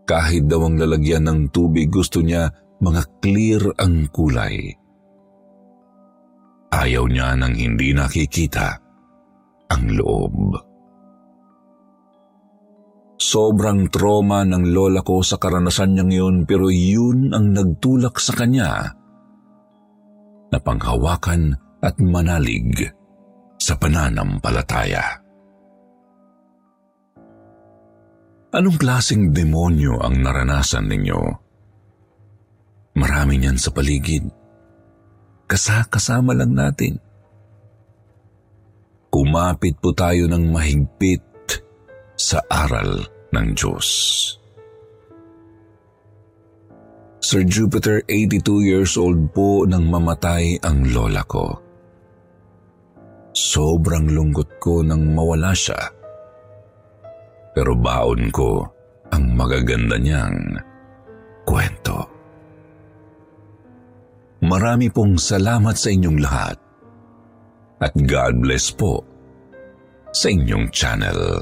Kahit 0.08 0.48
daw 0.48 0.64
ang 0.64 0.80
lalagyan 0.80 1.28
ng 1.28 1.40
tubig 1.52 1.92
gusto 1.92 2.24
niya 2.24 2.48
mga 2.80 3.02
clear 3.20 3.64
ang 3.76 4.08
kulay. 4.08 4.72
Ayaw 6.72 7.04
niya 7.12 7.36
nang 7.36 7.52
hindi 7.52 7.92
nakikita 7.92 8.80
ang 9.68 9.84
loob. 10.00 10.56
Sobrang 13.18 13.92
trauma 13.92 14.48
ng 14.48 14.72
lola 14.72 15.04
ko 15.04 15.20
sa 15.20 15.36
karanasan 15.36 15.98
niyang 15.98 16.14
yun 16.14 16.36
pero 16.48 16.72
yun 16.72 17.36
ang 17.36 17.52
nagtulak 17.52 18.16
sa 18.24 18.32
kanya 18.32 18.96
na 20.48 20.60
panghawakan 20.64 21.52
at 21.84 22.00
manalig 22.00 22.88
sa 23.60 23.76
pananampalataya. 23.76 25.27
Anong 28.58 28.82
klaseng 28.82 29.38
demonyo 29.38 30.02
ang 30.02 30.18
naranasan 30.18 30.90
ninyo? 30.90 31.22
Marami 32.98 33.38
niyan 33.38 33.54
sa 33.54 33.70
paligid. 33.70 34.26
Kasakasama 35.46 36.34
lang 36.34 36.58
natin. 36.58 36.98
Kumapit 39.14 39.78
po 39.78 39.94
tayo 39.94 40.26
ng 40.26 40.50
mahigpit 40.50 41.22
sa 42.18 42.42
aral 42.50 43.06
ng 43.30 43.48
Diyos. 43.54 43.88
Sir 47.22 47.46
Jupiter, 47.46 48.02
82 48.10 48.42
years 48.66 48.98
old 48.98 49.38
po 49.38 49.70
nang 49.70 49.86
mamatay 49.86 50.58
ang 50.66 50.82
lola 50.90 51.22
ko. 51.30 51.62
Sobrang 53.38 54.10
lungkot 54.10 54.58
ko 54.58 54.82
nang 54.82 55.14
mawala 55.14 55.54
siya. 55.54 55.97
Pero 57.58 57.74
baon 57.74 58.30
ko 58.30 58.62
ang 59.10 59.34
magaganda 59.34 59.98
niyang 59.98 60.62
kwento. 61.42 62.06
Marami 64.46 64.94
pong 64.94 65.18
salamat 65.18 65.74
sa 65.74 65.90
inyong 65.90 66.20
lahat. 66.22 66.58
At 67.82 67.98
God 67.98 68.46
bless 68.46 68.70
po 68.70 69.02
sa 70.14 70.30
inyong 70.30 70.70
channel. 70.70 71.42